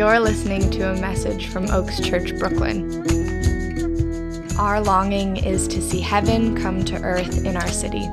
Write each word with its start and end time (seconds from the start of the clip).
You're 0.00 0.18
listening 0.18 0.70
to 0.70 0.92
a 0.92 0.96
message 0.98 1.48
from 1.48 1.70
Oaks 1.70 2.00
Church, 2.00 2.34
Brooklyn. 2.38 2.90
Our 4.58 4.80
longing 4.80 5.36
is 5.36 5.68
to 5.68 5.82
see 5.82 6.00
heaven 6.00 6.56
come 6.56 6.82
to 6.86 6.96
earth 7.02 7.44
in 7.44 7.54
our 7.54 7.68
city. 7.68 8.06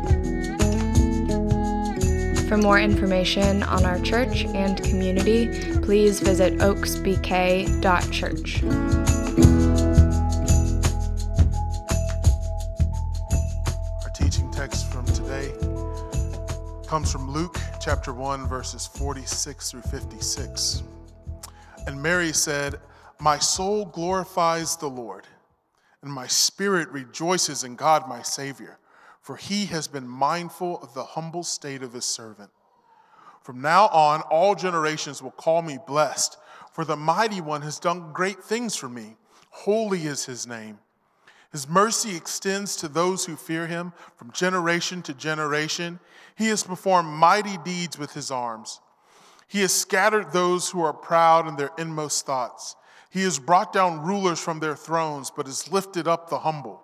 For 2.50 2.58
more 2.58 2.78
information 2.78 3.64
on 3.64 3.86
our 3.86 4.02
church 4.02 4.44
and 4.48 4.84
community, 4.84 5.48
please 5.80 6.20
visit 6.20 6.58
oaksbk.church. 6.58 8.64
Our 14.04 14.10
teaching 14.10 14.52
text 14.52 14.92
from 14.92 15.06
today 15.06 15.54
comes 16.86 17.10
from 17.10 17.32
Luke 17.32 17.58
chapter 17.80 18.12
1, 18.12 18.46
verses 18.50 18.86
46 18.86 19.72
through 19.72 19.84
56. 19.84 20.84
And 21.88 22.04
Mary 22.04 22.34
said, 22.34 22.82
My 23.18 23.40
soul 23.40 23.86
glorifies 23.86 24.76
the 24.76 24.90
Lord, 24.90 25.26
and 26.02 26.12
my 26.12 26.28
spirit 26.28 26.90
rejoices 26.90 27.64
in 27.64 27.78
God 27.78 28.10
my 28.10 28.22
Savior, 28.22 28.78
for 29.22 29.38
he 29.38 29.68
has 29.68 29.88
been 29.88 30.06
mindful 30.06 30.82
of 30.82 30.94
the 30.94 31.06
humble 31.06 31.44
state 31.44 31.82
of 31.82 31.94
his 31.94 32.04
servant. 32.04 32.50
From 33.42 33.62
now 33.62 33.88
on, 33.88 34.20
all 34.24 34.54
generations 34.54 35.24
will 35.24 35.32
call 35.32 35.62
me 35.62 35.80
blessed, 35.88 36.38
for 36.74 36.84
the 36.84 36.98
mighty 36.98 37.40
one 37.40 37.62
has 37.62 37.80
done 37.80 38.12
great 38.12 38.44
things 38.44 38.76
for 38.76 38.90
me. 38.90 39.16
Holy 39.50 40.08
is 40.08 40.26
his 40.26 40.46
name. 40.46 40.80
His 41.54 41.70
mercy 41.70 42.18
extends 42.18 42.76
to 42.76 42.90
those 42.90 43.26
who 43.26 43.38
fear 43.38 43.66
him 43.66 43.94
from 44.18 44.34
generation 44.34 45.02
to 45.04 45.14
generation. 45.14 46.02
He 46.36 46.48
has 46.48 46.64
performed 46.64 47.08
mighty 47.08 47.58
deeds 47.64 47.98
with 47.98 48.12
his 48.12 48.30
arms. 48.30 48.82
He 49.48 49.62
has 49.62 49.74
scattered 49.74 50.32
those 50.32 50.70
who 50.70 50.82
are 50.82 50.94
proud 50.94 51.48
in 51.48 51.56
their 51.56 51.72
inmost 51.78 52.26
thoughts. 52.26 52.76
He 53.10 53.24
has 53.24 53.40
brought 53.40 53.72
down 53.72 54.02
rulers 54.02 54.40
from 54.40 54.60
their 54.60 54.76
thrones, 54.76 55.32
but 55.32 55.46
has 55.46 55.72
lifted 55.72 56.08
up 56.08 56.30
the 56.30 56.40
humble. 56.40 56.84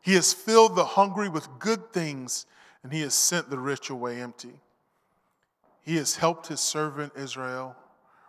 He 0.00 0.14
has 0.14 0.32
filled 0.32 0.74
the 0.74 0.84
hungry 0.84 1.28
with 1.28 1.58
good 1.58 1.92
things, 1.92 2.46
and 2.82 2.92
he 2.92 3.02
has 3.02 3.14
sent 3.14 3.50
the 3.50 3.58
rich 3.58 3.90
away 3.90 4.20
empty. 4.20 4.60
He 5.82 5.96
has 5.96 6.16
helped 6.16 6.46
his 6.46 6.60
servant 6.60 7.12
Israel, 7.16 7.76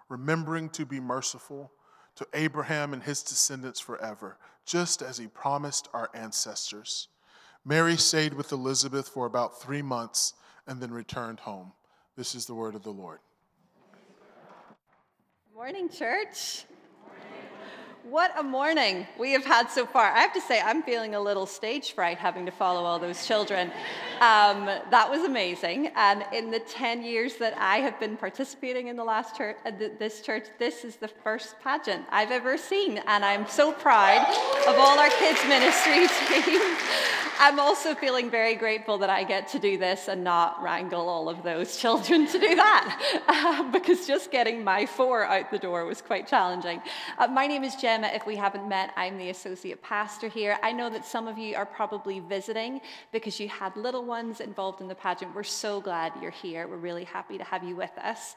remembering 0.09 0.69
to 0.71 0.85
be 0.85 0.99
merciful 0.99 1.71
to 2.15 2.27
Abraham 2.33 2.93
and 2.93 3.01
his 3.01 3.23
descendants 3.23 3.79
forever, 3.79 4.37
just 4.65 5.01
as 5.01 5.17
he 5.17 5.27
promised 5.27 5.87
our 5.93 6.09
ancestors. 6.13 7.07
Mary 7.65 7.95
stayed 7.95 8.33
with 8.33 8.51
Elizabeth 8.51 9.07
for 9.07 9.25
about 9.25 9.61
three 9.61 9.81
months 9.81 10.33
and 10.67 10.81
then 10.81 10.91
returned 10.91 11.39
home. 11.39 11.71
This 12.15 12.35
is 12.35 12.45
the 12.45 12.53
word 12.53 12.75
of 12.75 12.83
the 12.83 12.91
Lord. 12.91 13.19
Morning, 15.55 15.87
church. 15.87 16.65
What 18.09 18.37
a 18.37 18.43
morning 18.43 19.07
we 19.17 19.31
have 19.31 19.45
had 19.45 19.69
so 19.69 19.85
far. 19.85 20.03
I 20.11 20.19
have 20.19 20.33
to 20.33 20.41
say, 20.41 20.59
I'm 20.59 20.83
feeling 20.83 21.15
a 21.15 21.21
little 21.21 21.45
stage 21.45 21.93
fright 21.93 22.17
having 22.17 22.45
to 22.45 22.51
follow 22.51 22.83
all 22.83 22.99
those 22.99 23.25
children. 23.25 23.71
Um, 24.19 24.65
that 24.65 25.07
was 25.09 25.23
amazing. 25.23 25.89
And 25.95 26.25
in 26.33 26.51
the 26.51 26.59
10 26.59 27.03
years 27.03 27.37
that 27.37 27.57
I 27.57 27.77
have 27.77 27.97
been 28.01 28.17
participating 28.17 28.89
in 28.89 28.97
the 28.97 29.05
last 29.05 29.37
church, 29.37 29.55
uh, 29.65 29.71
this 29.99 30.19
church, 30.19 30.47
this 30.59 30.83
is 30.83 30.97
the 30.97 31.07
first 31.07 31.55
pageant 31.63 32.03
I've 32.11 32.31
ever 32.31 32.57
seen. 32.57 32.97
And 33.07 33.23
I'm 33.23 33.47
so 33.47 33.71
proud 33.71 34.27
of 34.67 34.75
all 34.77 34.99
our 34.99 35.09
kids' 35.09 35.39
ministry 35.47 36.07
team. 36.27 36.59
I'm 37.39 37.59
also 37.59 37.95
feeling 37.95 38.29
very 38.29 38.55
grateful 38.55 38.99
that 38.99 39.09
I 39.09 39.23
get 39.23 39.47
to 39.49 39.59
do 39.59 39.77
this 39.77 40.07
and 40.07 40.23
not 40.23 40.61
wrangle 40.61 41.09
all 41.09 41.29
of 41.29 41.43
those 41.43 41.77
children 41.77 42.27
to 42.27 42.39
do 42.39 42.55
that, 42.55 43.21
uh, 43.27 43.71
because 43.71 44.07
just 44.07 44.31
getting 44.31 44.63
my 44.63 44.85
four 44.85 45.25
out 45.25 45.51
the 45.51 45.57
door 45.57 45.85
was 45.85 46.01
quite 46.01 46.27
challenging. 46.27 46.81
Uh, 47.17 47.27
my 47.27 47.47
name 47.47 47.63
is 47.63 47.75
Gemma. 47.93 48.07
If 48.07 48.25
we 48.25 48.35
haven't 48.35 48.67
met, 48.67 48.91
I'm 48.97 49.19
the 49.19 49.29
associate 49.29 49.83
pastor 49.83 50.27
here. 50.27 50.57
I 50.63 50.71
know 50.71 50.89
that 50.89 51.05
some 51.05 51.27
of 51.27 51.37
you 51.37 51.55
are 51.55 51.65
probably 51.67 52.21
visiting 52.21 52.81
because 53.11 53.39
you 53.39 53.47
had 53.47 53.77
little 53.77 54.03
ones 54.03 54.39
involved 54.39 54.81
in 54.81 54.87
the 54.87 54.95
pageant. 54.95 55.35
We're 55.35 55.43
so 55.43 55.79
glad 55.79 56.11
you're 56.19 56.31
here. 56.31 56.67
We're 56.67 56.77
really 56.77 57.03
happy 57.03 57.37
to 57.37 57.43
have 57.43 57.63
you 57.63 57.75
with 57.75 57.95
us. 57.99 58.35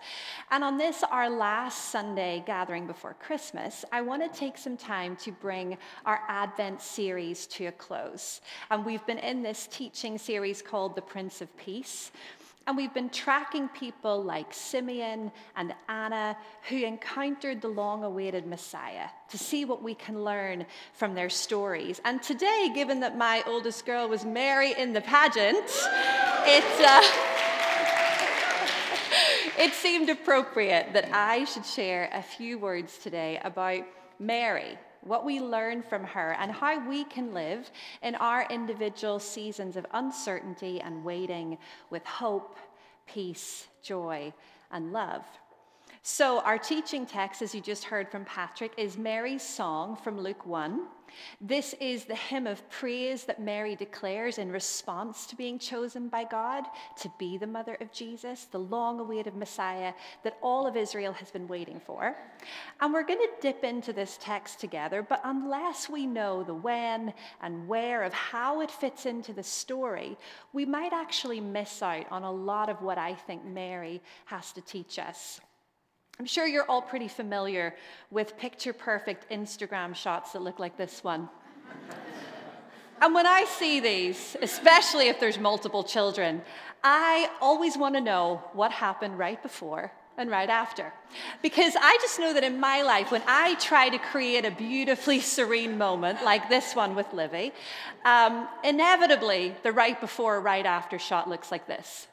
And 0.50 0.62
on 0.62 0.76
this, 0.76 1.02
our 1.10 1.30
last 1.30 1.90
Sunday 1.90 2.44
gathering 2.46 2.86
before 2.86 3.14
Christmas, 3.14 3.82
I 3.90 4.02
want 4.02 4.30
to 4.30 4.38
take 4.38 4.58
some 4.58 4.76
time 4.76 5.16
to 5.24 5.32
bring 5.32 5.78
our 6.04 6.20
Advent 6.28 6.82
series 6.82 7.46
to 7.46 7.68
a 7.68 7.72
close. 7.72 8.42
And 8.70 8.84
we've 8.84 9.06
been 9.06 9.16
in 9.20 9.42
this 9.42 9.68
teaching 9.68 10.18
series 10.18 10.60
called 10.60 10.96
The 10.96 11.00
Prince 11.00 11.40
of 11.40 11.56
Peace. 11.56 12.10
And 12.66 12.76
we've 12.76 12.92
been 12.92 13.10
tracking 13.10 13.68
people 13.68 14.24
like 14.24 14.52
Simeon 14.52 15.30
and 15.54 15.72
Anna 15.88 16.36
who 16.68 16.78
encountered 16.78 17.60
the 17.60 17.68
long 17.68 18.02
awaited 18.02 18.44
Messiah 18.44 19.08
to 19.30 19.38
see 19.38 19.64
what 19.64 19.84
we 19.84 19.94
can 19.94 20.24
learn 20.24 20.66
from 20.92 21.14
their 21.14 21.30
stories. 21.30 22.00
And 22.04 22.20
today, 22.20 22.72
given 22.74 22.98
that 23.00 23.16
my 23.16 23.44
oldest 23.46 23.86
girl 23.86 24.08
was 24.08 24.24
Mary 24.24 24.74
in 24.76 24.92
the 24.92 25.00
pageant, 25.00 25.64
it, 26.44 26.64
uh, 26.84 27.02
it 29.62 29.72
seemed 29.72 30.10
appropriate 30.10 30.92
that 30.92 31.08
I 31.12 31.44
should 31.44 31.64
share 31.64 32.10
a 32.12 32.22
few 32.22 32.58
words 32.58 32.98
today 32.98 33.40
about 33.44 33.84
Mary 34.18 34.76
what 35.02 35.24
we 35.24 35.40
learn 35.40 35.82
from 35.82 36.04
her, 36.04 36.36
and 36.38 36.50
how 36.50 36.88
we 36.88 37.04
can 37.04 37.32
live 37.34 37.70
in 38.02 38.14
our 38.16 38.46
individual 38.50 39.18
seasons 39.18 39.76
of 39.76 39.86
uncertainty 39.92 40.80
and 40.80 41.04
waiting 41.04 41.58
with 41.90 42.04
hope, 42.04 42.56
peace, 43.06 43.66
joy, 43.82 44.32
and 44.70 44.92
love. 44.92 45.24
So, 46.08 46.38
our 46.42 46.56
teaching 46.56 47.04
text, 47.04 47.42
as 47.42 47.52
you 47.52 47.60
just 47.60 47.82
heard 47.82 48.08
from 48.08 48.24
Patrick, 48.24 48.70
is 48.76 48.96
Mary's 48.96 49.42
song 49.42 49.96
from 49.96 50.20
Luke 50.20 50.46
1. 50.46 50.86
This 51.40 51.74
is 51.80 52.04
the 52.04 52.14
hymn 52.14 52.46
of 52.46 52.70
praise 52.70 53.24
that 53.24 53.42
Mary 53.42 53.74
declares 53.74 54.38
in 54.38 54.52
response 54.52 55.26
to 55.26 55.34
being 55.34 55.58
chosen 55.58 56.08
by 56.08 56.22
God 56.22 56.62
to 56.98 57.10
be 57.18 57.38
the 57.38 57.46
mother 57.48 57.76
of 57.80 57.90
Jesus, 57.90 58.44
the 58.44 58.60
long 58.60 59.00
awaited 59.00 59.34
Messiah 59.34 59.94
that 60.22 60.38
all 60.42 60.68
of 60.68 60.76
Israel 60.76 61.12
has 61.12 61.32
been 61.32 61.48
waiting 61.48 61.80
for. 61.84 62.16
And 62.80 62.92
we're 62.92 63.02
going 63.02 63.18
to 63.18 63.40
dip 63.40 63.64
into 63.64 63.92
this 63.92 64.16
text 64.22 64.60
together, 64.60 65.02
but 65.02 65.20
unless 65.24 65.88
we 65.88 66.06
know 66.06 66.44
the 66.44 66.54
when 66.54 67.14
and 67.42 67.66
where 67.66 68.04
of 68.04 68.12
how 68.12 68.60
it 68.60 68.70
fits 68.70 69.06
into 69.06 69.32
the 69.32 69.42
story, 69.42 70.16
we 70.52 70.64
might 70.64 70.92
actually 70.92 71.40
miss 71.40 71.82
out 71.82 72.06
on 72.12 72.22
a 72.22 72.30
lot 72.30 72.68
of 72.68 72.80
what 72.80 72.96
I 72.96 73.14
think 73.14 73.44
Mary 73.44 74.00
has 74.26 74.52
to 74.52 74.60
teach 74.60 75.00
us. 75.00 75.40
I'm 76.18 76.26
sure 76.26 76.46
you're 76.46 76.68
all 76.68 76.80
pretty 76.80 77.08
familiar 77.08 77.74
with 78.10 78.38
picture 78.38 78.72
perfect 78.72 79.30
Instagram 79.30 79.94
shots 79.94 80.32
that 80.32 80.40
look 80.40 80.58
like 80.58 80.78
this 80.78 81.04
one. 81.04 81.28
and 83.02 83.14
when 83.14 83.26
I 83.26 83.44
see 83.44 83.80
these, 83.80 84.34
especially 84.40 85.08
if 85.08 85.20
there's 85.20 85.38
multiple 85.38 85.84
children, 85.84 86.40
I 86.82 87.28
always 87.40 87.76
want 87.76 87.96
to 87.96 88.00
know 88.00 88.42
what 88.54 88.72
happened 88.72 89.18
right 89.18 89.42
before 89.42 89.92
and 90.16 90.30
right 90.30 90.48
after. 90.48 90.90
Because 91.42 91.74
I 91.78 91.98
just 92.00 92.18
know 92.18 92.32
that 92.32 92.44
in 92.44 92.58
my 92.58 92.80
life, 92.80 93.10
when 93.10 93.22
I 93.26 93.54
try 93.56 93.90
to 93.90 93.98
create 93.98 94.46
a 94.46 94.50
beautifully 94.50 95.20
serene 95.34 95.76
moment 95.76 96.24
like 96.24 96.48
this 96.48 96.74
one 96.74 96.94
with 96.94 97.12
Livy, 97.12 97.52
um, 98.06 98.48
inevitably 98.64 99.54
the 99.62 99.72
right 99.72 100.00
before, 100.00 100.36
or 100.36 100.40
right 100.40 100.64
after 100.64 100.98
shot 100.98 101.28
looks 101.28 101.50
like 101.50 101.66
this. 101.66 102.06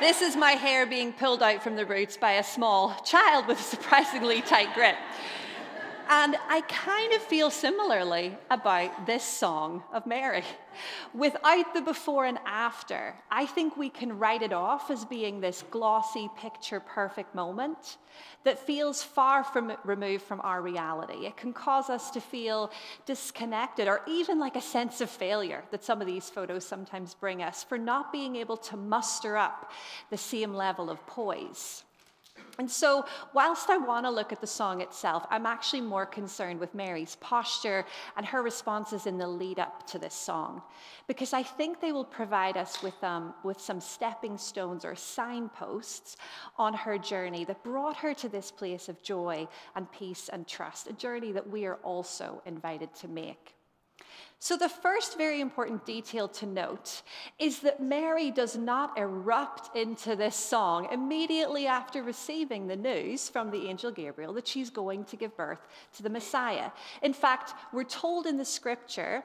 This 0.00 0.22
is 0.22 0.34
my 0.34 0.52
hair 0.52 0.86
being 0.86 1.12
pulled 1.12 1.42
out 1.42 1.62
from 1.62 1.76
the 1.76 1.84
roots 1.84 2.16
by 2.16 2.32
a 2.32 2.42
small 2.42 2.94
child 3.04 3.46
with 3.46 3.60
a 3.60 3.62
surprisingly 3.62 4.40
tight 4.40 4.72
grip. 4.72 4.96
And 6.12 6.36
I 6.48 6.62
kind 6.62 7.12
of 7.12 7.22
feel 7.22 7.52
similarly 7.52 8.36
about 8.50 9.06
this 9.06 9.22
song 9.22 9.84
of 9.92 10.06
Mary. 10.06 10.42
Without 11.14 11.72
the 11.72 11.82
before 11.82 12.24
and 12.24 12.38
after, 12.44 13.14
I 13.30 13.46
think 13.46 13.76
we 13.76 13.90
can 13.90 14.18
write 14.18 14.42
it 14.42 14.52
off 14.52 14.90
as 14.90 15.04
being 15.04 15.40
this 15.40 15.62
glossy, 15.70 16.28
picture 16.36 16.80
perfect 16.80 17.32
moment 17.32 17.98
that 18.42 18.58
feels 18.58 19.04
far 19.04 19.44
from 19.44 19.76
removed 19.84 20.24
from 20.24 20.40
our 20.40 20.60
reality. 20.62 21.26
It 21.26 21.36
can 21.36 21.52
cause 21.52 21.88
us 21.88 22.10
to 22.10 22.20
feel 22.20 22.72
disconnected 23.06 23.86
or 23.86 24.00
even 24.08 24.40
like 24.40 24.56
a 24.56 24.60
sense 24.60 25.00
of 25.00 25.10
failure 25.10 25.62
that 25.70 25.84
some 25.84 26.00
of 26.00 26.08
these 26.08 26.28
photos 26.28 26.66
sometimes 26.66 27.14
bring 27.14 27.40
us 27.40 27.62
for 27.62 27.78
not 27.78 28.10
being 28.10 28.34
able 28.34 28.56
to 28.56 28.76
muster 28.76 29.36
up 29.36 29.70
the 30.10 30.18
same 30.18 30.54
level 30.54 30.90
of 30.90 31.06
poise. 31.06 31.84
And 32.60 32.70
so, 32.70 33.06
whilst 33.32 33.70
I 33.70 33.78
want 33.78 34.04
to 34.04 34.10
look 34.10 34.32
at 34.32 34.42
the 34.42 34.46
song 34.46 34.82
itself, 34.82 35.24
I'm 35.30 35.46
actually 35.46 35.80
more 35.80 36.04
concerned 36.04 36.60
with 36.60 36.74
Mary's 36.74 37.16
posture 37.16 37.86
and 38.18 38.26
her 38.26 38.42
responses 38.42 39.06
in 39.06 39.16
the 39.16 39.26
lead 39.26 39.58
up 39.58 39.86
to 39.86 39.98
this 39.98 40.12
song, 40.12 40.60
because 41.06 41.32
I 41.32 41.42
think 41.42 41.80
they 41.80 41.92
will 41.92 42.04
provide 42.04 42.58
us 42.58 42.82
with, 42.82 43.02
um, 43.02 43.32
with 43.44 43.58
some 43.58 43.80
stepping 43.80 44.36
stones 44.36 44.84
or 44.84 44.94
signposts 44.94 46.18
on 46.58 46.74
her 46.74 46.98
journey 46.98 47.46
that 47.46 47.64
brought 47.64 47.96
her 47.96 48.12
to 48.12 48.28
this 48.28 48.50
place 48.50 48.90
of 48.90 49.02
joy 49.02 49.48
and 49.74 49.90
peace 49.90 50.28
and 50.28 50.46
trust, 50.46 50.86
a 50.86 50.92
journey 50.92 51.32
that 51.32 51.48
we 51.48 51.64
are 51.64 51.76
also 51.76 52.42
invited 52.44 52.94
to 52.96 53.08
make. 53.08 53.54
So, 54.42 54.56
the 54.56 54.70
first 54.70 55.18
very 55.18 55.42
important 55.42 55.84
detail 55.84 56.26
to 56.28 56.46
note 56.46 57.02
is 57.38 57.60
that 57.60 57.82
Mary 57.82 58.30
does 58.30 58.56
not 58.56 58.96
erupt 58.96 59.76
into 59.76 60.16
this 60.16 60.34
song 60.34 60.88
immediately 60.90 61.66
after 61.66 62.02
receiving 62.02 62.66
the 62.66 62.74
news 62.74 63.28
from 63.28 63.50
the 63.50 63.68
angel 63.68 63.90
Gabriel 63.90 64.32
that 64.32 64.48
she's 64.48 64.70
going 64.70 65.04
to 65.04 65.16
give 65.16 65.36
birth 65.36 65.60
to 65.96 66.02
the 66.02 66.08
Messiah. 66.08 66.70
In 67.02 67.12
fact, 67.12 67.52
we're 67.70 67.84
told 67.84 68.24
in 68.24 68.38
the 68.38 68.44
scripture 68.46 69.22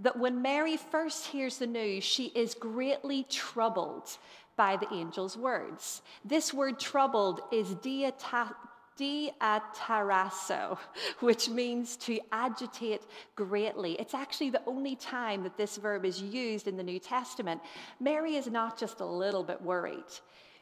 that 0.00 0.18
when 0.18 0.42
Mary 0.42 0.76
first 0.76 1.26
hears 1.26 1.58
the 1.58 1.66
news, 1.68 2.02
she 2.02 2.26
is 2.34 2.54
greatly 2.54 3.24
troubled 3.30 4.18
by 4.56 4.76
the 4.76 4.90
angel's 4.90 5.36
words. 5.36 6.02
This 6.24 6.52
word 6.52 6.80
troubled 6.80 7.40
is 7.52 7.74
diata- 7.76 8.56
diatarasso, 8.98 10.78
which 11.20 11.48
means 11.48 11.96
to 11.96 12.18
agitate 12.32 13.02
greatly. 13.34 13.92
It's 13.94 14.14
actually 14.14 14.50
the 14.50 14.62
only 14.66 14.96
time 14.96 15.42
that 15.42 15.56
this 15.56 15.76
verb 15.76 16.04
is 16.04 16.20
used 16.20 16.68
in 16.68 16.76
the 16.76 16.82
New 16.82 16.98
Testament. 16.98 17.60
Mary 18.00 18.36
is 18.36 18.46
not 18.46 18.78
just 18.78 19.00
a 19.00 19.06
little 19.06 19.42
bit 19.42 19.60
worried, 19.60 20.04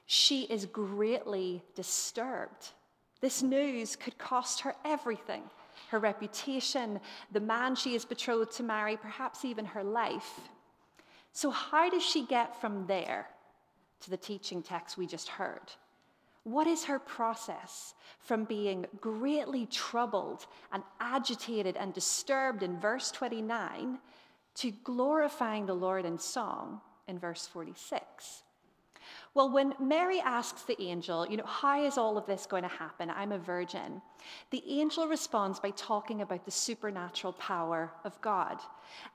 she 0.07 0.43
is 0.43 0.67
greatly 0.67 1.63
disturbed. 1.75 2.73
This 3.21 3.43
news 3.43 3.97
could 3.97 4.19
cost 4.19 4.61
her 4.61 4.75
everything 4.85 5.45
her 5.89 5.99
reputation, 5.99 7.01
the 7.33 7.41
man 7.41 7.75
she 7.75 7.95
is 7.95 8.05
betrothed 8.05 8.53
to 8.53 8.63
marry, 8.63 8.97
perhaps 8.97 9.45
even 9.45 9.65
her 9.65 9.85
life. 9.85 10.41
So, 11.33 11.51
how 11.51 11.91
does 11.91 12.03
she 12.03 12.27
get 12.27 12.61
from 12.61 12.87
there 12.87 13.29
to 14.01 14.11
the 14.11 14.17
teaching 14.17 14.63
text 14.63 14.97
we 14.97 15.07
just 15.07 15.29
heard? 15.29 15.73
What 16.45 16.67
is 16.67 16.85
her 16.85 16.99
process 16.99 17.95
from 18.19 18.45
being 18.45 18.87
greatly 19.01 19.67
troubled 19.67 20.47
and 20.73 20.83
agitated 21.01 21.77
and 21.77 21.93
disturbed 21.93 22.63
in 22.63 22.79
verse 22.79 23.11
29 23.11 23.99
to 24.57 24.71
glorifying 24.71 25.67
the 25.67 25.75
Lord 25.75 26.05
in 26.05 26.19
song 26.19 26.83
in 27.09 27.19
verse 27.19 27.47
46? 27.47 28.43
Well, 29.35 29.51
when 29.51 29.75
Mary 29.81 30.21
asks 30.21 30.63
the 30.63 30.81
angel, 30.81 31.27
you 31.29 31.37
know, 31.37 31.45
how 31.45 31.83
is 31.83 31.99
all 31.99 32.17
of 32.17 32.25
this 32.25 32.47
going 32.47 32.63
to 32.63 32.69
happen? 32.69 33.11
I'm 33.11 33.33
a 33.33 33.39
virgin. 33.39 34.01
The 34.51 34.63
angel 34.69 35.09
responds 35.09 35.59
by 35.59 35.71
talking 35.71 36.21
about 36.21 36.45
the 36.45 36.53
supernatural 36.53 37.33
power 37.33 37.91
of 38.05 38.21
God. 38.21 38.61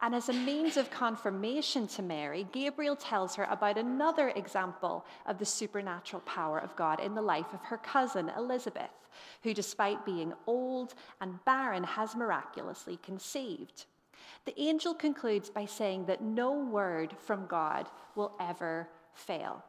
And 0.01 0.13
as 0.13 0.27
a 0.27 0.33
means 0.33 0.75
of 0.75 0.91
confirmation 0.91 1.87
to 1.87 2.01
Mary, 2.01 2.45
Gabriel 2.51 2.97
tells 2.97 3.35
her 3.35 3.45
about 3.45 3.77
another 3.77 4.29
example 4.35 5.05
of 5.25 5.39
the 5.39 5.45
supernatural 5.45 6.21
power 6.25 6.59
of 6.59 6.75
God 6.75 6.99
in 6.99 7.15
the 7.15 7.21
life 7.21 7.53
of 7.53 7.61
her 7.61 7.77
cousin 7.77 8.29
Elizabeth, 8.37 8.91
who, 9.43 9.53
despite 9.53 10.05
being 10.05 10.33
old 10.47 10.95
and 11.21 11.39
barren, 11.45 11.85
has 11.85 12.13
miraculously 12.13 12.99
conceived. 13.03 13.85
The 14.43 14.59
angel 14.59 14.93
concludes 14.93 15.49
by 15.49 15.65
saying 15.65 16.07
that 16.07 16.21
no 16.21 16.51
word 16.51 17.15
from 17.19 17.45
God 17.45 17.87
will 18.15 18.33
ever 18.41 18.89
fail. 19.13 19.63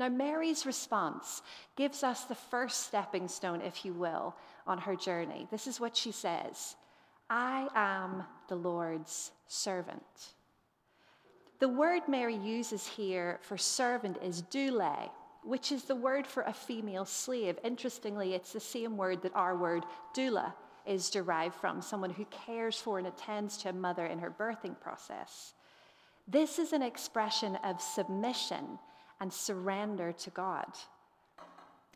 Now, 0.00 0.08
Mary's 0.08 0.64
response 0.64 1.42
gives 1.76 2.02
us 2.02 2.24
the 2.24 2.34
first 2.34 2.86
stepping 2.86 3.28
stone, 3.28 3.60
if 3.60 3.84
you 3.84 3.92
will, 3.92 4.34
on 4.66 4.78
her 4.78 4.96
journey. 4.96 5.46
This 5.50 5.66
is 5.66 5.78
what 5.78 5.94
she 5.94 6.10
says 6.10 6.74
I 7.28 7.68
am 7.74 8.24
the 8.48 8.56
Lord's 8.56 9.32
servant. 9.46 10.32
The 11.58 11.68
word 11.68 12.08
Mary 12.08 12.34
uses 12.34 12.86
here 12.86 13.40
for 13.42 13.58
servant 13.58 14.16
is 14.22 14.40
doule, 14.40 15.12
which 15.44 15.70
is 15.70 15.84
the 15.84 15.94
word 15.94 16.26
for 16.26 16.44
a 16.44 16.52
female 16.54 17.04
slave. 17.04 17.58
Interestingly, 17.62 18.32
it's 18.32 18.54
the 18.54 18.58
same 18.58 18.96
word 18.96 19.20
that 19.20 19.36
our 19.36 19.54
word 19.54 19.84
doula 20.16 20.54
is 20.86 21.10
derived 21.10 21.56
from 21.56 21.82
someone 21.82 22.08
who 22.08 22.24
cares 22.46 22.80
for 22.80 22.96
and 22.96 23.06
attends 23.06 23.58
to 23.58 23.68
a 23.68 23.72
mother 23.74 24.06
in 24.06 24.20
her 24.20 24.30
birthing 24.30 24.80
process. 24.80 25.52
This 26.26 26.58
is 26.58 26.72
an 26.72 26.80
expression 26.80 27.56
of 27.56 27.82
submission 27.82 28.78
and 29.20 29.32
surrender 29.32 30.12
to 30.12 30.30
God. 30.30 30.66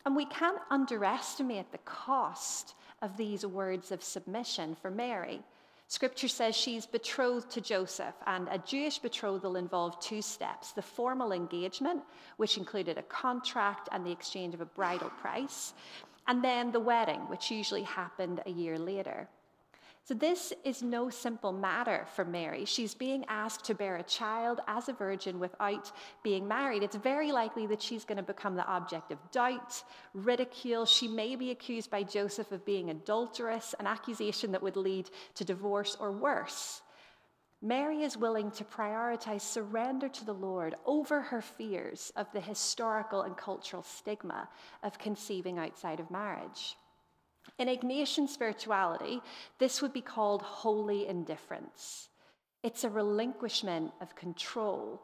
And 0.05 0.15
we 0.15 0.25
can't 0.25 0.59
underestimate 0.69 1.71
the 1.71 1.79
cost 1.79 2.75
of 3.01 3.17
these 3.17 3.45
words 3.45 3.91
of 3.91 4.03
submission 4.03 4.75
for 4.75 4.91
Mary. 4.91 5.41
Scripture 5.87 6.27
says 6.27 6.55
she's 6.55 6.85
betrothed 6.85 7.49
to 7.51 7.61
Joseph, 7.61 8.15
and 8.25 8.47
a 8.49 8.57
Jewish 8.57 8.97
betrothal 8.97 9.55
involved 9.55 10.01
two 10.01 10.21
steps 10.21 10.71
the 10.71 10.81
formal 10.81 11.31
engagement, 11.31 12.01
which 12.37 12.57
included 12.57 12.97
a 12.97 13.03
contract 13.03 13.89
and 13.91 14.05
the 14.05 14.11
exchange 14.11 14.53
of 14.53 14.61
a 14.61 14.65
bridal 14.65 15.11
price, 15.21 15.73
and 16.27 16.43
then 16.43 16.71
the 16.71 16.79
wedding, 16.79 17.21
which 17.29 17.51
usually 17.51 17.83
happened 17.83 18.41
a 18.45 18.51
year 18.51 18.79
later. 18.79 19.27
So, 20.07 20.13
this 20.13 20.53
is 20.63 20.83
no 20.83 21.09
simple 21.09 21.51
matter 21.51 22.05
for 22.13 22.23
Mary. 22.23 22.63
She's 22.65 22.93
being 22.93 23.25
asked 23.27 23.65
to 23.65 23.73
bear 23.73 23.95
a 23.95 24.03
child 24.03 24.61
as 24.67 24.87
a 24.87 24.93
virgin 24.93 25.39
without 25.39 25.91
being 26.21 26.47
married. 26.47 26.83
It's 26.83 26.95
very 26.95 27.31
likely 27.31 27.65
that 27.65 27.81
she's 27.81 28.05
going 28.05 28.17
to 28.17 28.23
become 28.23 28.55
the 28.55 28.67
object 28.67 29.11
of 29.11 29.17
doubt, 29.31 29.81
ridicule. 30.13 30.85
She 30.85 31.07
may 31.07 31.35
be 31.35 31.49
accused 31.49 31.89
by 31.89 32.03
Joseph 32.03 32.51
of 32.51 32.63
being 32.65 32.91
adulterous, 32.91 33.73
an 33.79 33.87
accusation 33.87 34.51
that 34.51 34.61
would 34.61 34.75
lead 34.75 35.09
to 35.33 35.43
divorce 35.43 35.97
or 35.99 36.11
worse. 36.11 36.83
Mary 37.63 38.03
is 38.03 38.15
willing 38.15 38.51
to 38.51 38.63
prioritize 38.63 39.41
surrender 39.41 40.07
to 40.07 40.23
the 40.23 40.33
Lord 40.35 40.75
over 40.85 41.19
her 41.19 41.41
fears 41.41 42.13
of 42.15 42.31
the 42.31 42.41
historical 42.41 43.23
and 43.23 43.35
cultural 43.35 43.81
stigma 43.81 44.49
of 44.83 44.99
conceiving 44.99 45.57
outside 45.57 45.99
of 45.99 46.11
marriage. 46.11 46.77
In 47.57 47.67
Ignatian 47.67 48.27
spirituality, 48.27 49.21
this 49.59 49.81
would 49.81 49.93
be 49.93 50.01
called 50.01 50.41
holy 50.41 51.07
indifference. 51.07 52.09
It's 52.63 52.83
a 52.83 52.89
relinquishment 52.89 53.91
of 54.01 54.15
control. 54.15 55.01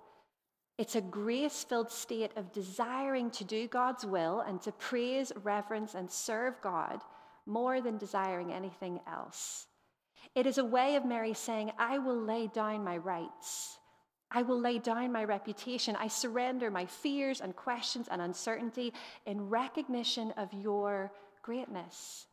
It's 0.78 0.96
a 0.96 1.02
grace 1.02 1.64
filled 1.64 1.92
state 1.92 2.32
of 2.36 2.52
desiring 2.52 3.30
to 3.32 3.44
do 3.44 3.68
God's 3.68 4.06
will 4.06 4.42
and 4.42 4.62
to 4.64 4.72
praise, 4.72 5.32
reverence, 5.44 5.94
and 5.94 6.12
serve 6.12 6.60
God 6.62 7.02
more 7.46 7.82
than 7.82 7.98
desiring 7.98 8.52
anything 8.52 9.00
else. 9.08 9.68
It 10.36 10.46
is 10.46 10.58
a 10.58 10.66
way 10.66 10.96
of 10.96 11.06
Mary 11.06 11.34
saying, 11.34 11.72
I 11.78 12.00
will 12.00 12.20
lay 12.20 12.48
down 12.48 12.84
my 12.84 12.98
rights. 12.98 13.78
I 14.32 14.44
will 14.44 14.60
lay 14.60 14.80
down 14.80 15.12
my 15.12 15.24
reputation. 15.24 15.96
I 15.98 16.08
surrender 16.08 16.72
my 16.72 16.86
fears 16.86 17.42
and 17.42 17.56
questions 17.56 18.08
and 18.10 18.22
uncertainty 18.22 18.94
in 19.26 19.50
recognition 19.50 20.32
of 20.32 20.54
your 20.54 21.12
greatness. 21.44 22.28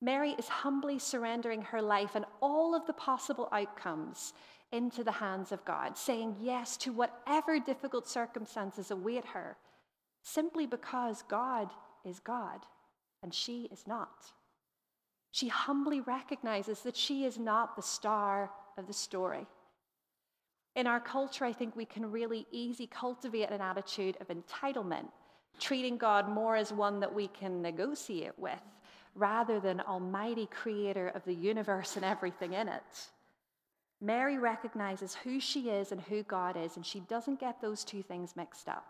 Mary 0.00 0.34
is 0.38 0.48
humbly 0.48 0.98
surrendering 0.98 1.62
her 1.62 1.80
life 1.80 2.14
and 2.14 2.24
all 2.40 2.74
of 2.74 2.86
the 2.86 2.92
possible 2.92 3.48
outcomes 3.52 4.34
into 4.72 5.02
the 5.02 5.12
hands 5.12 5.52
of 5.52 5.64
God, 5.64 5.96
saying 5.96 6.36
yes 6.40 6.76
to 6.78 6.92
whatever 6.92 7.58
difficult 7.58 8.06
circumstances 8.08 8.90
await 8.90 9.24
her, 9.26 9.56
simply 10.22 10.66
because 10.66 11.22
God 11.28 11.70
is 12.04 12.20
God 12.20 12.60
and 13.22 13.32
she 13.32 13.68
is 13.72 13.86
not. 13.86 14.32
She 15.30 15.48
humbly 15.48 16.00
recognizes 16.00 16.80
that 16.80 16.96
she 16.96 17.24
is 17.24 17.38
not 17.38 17.76
the 17.76 17.82
star 17.82 18.50
of 18.76 18.86
the 18.86 18.92
story. 18.92 19.46
In 20.74 20.86
our 20.86 21.00
culture, 21.00 21.44
I 21.44 21.52
think 21.52 21.74
we 21.74 21.86
can 21.86 22.10
really 22.10 22.46
easily 22.50 22.86
cultivate 22.86 23.50
an 23.50 23.62
attitude 23.62 24.18
of 24.20 24.28
entitlement, 24.28 25.08
treating 25.58 25.96
God 25.96 26.28
more 26.28 26.54
as 26.54 26.70
one 26.70 27.00
that 27.00 27.14
we 27.14 27.28
can 27.28 27.62
negotiate 27.62 28.38
with 28.38 28.60
rather 29.16 29.58
than 29.58 29.80
Almighty 29.80 30.46
Creator 30.46 31.08
of 31.08 31.24
the 31.24 31.34
universe 31.34 31.96
and 31.96 32.04
everything 32.04 32.52
in 32.52 32.68
it. 32.68 33.10
Mary 34.00 34.36
recognizes 34.36 35.14
who 35.14 35.40
she 35.40 35.70
is 35.70 35.90
and 35.90 36.00
who 36.02 36.22
God 36.22 36.56
is, 36.56 36.76
and 36.76 36.84
she 36.84 37.00
doesn't 37.00 37.40
get 37.40 37.60
those 37.60 37.82
two 37.82 38.02
things 38.02 38.36
mixed 38.36 38.68
up. 38.68 38.86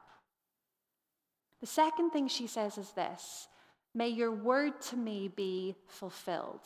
The 1.60 1.66
second 1.66 2.10
thing 2.10 2.28
she 2.28 2.46
says 2.46 2.76
is 2.76 2.90
this 2.90 3.48
May 3.94 4.08
your 4.08 4.32
word 4.32 4.80
to 4.82 4.96
me 4.96 5.28
be 5.28 5.76
fulfilled. 5.86 6.60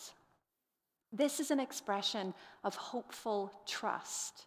This 1.13 1.39
is 1.39 1.51
an 1.51 1.61
expression 1.61 2.35
of 2.65 2.75
hopeful 2.77 3.53
trust. 3.67 4.47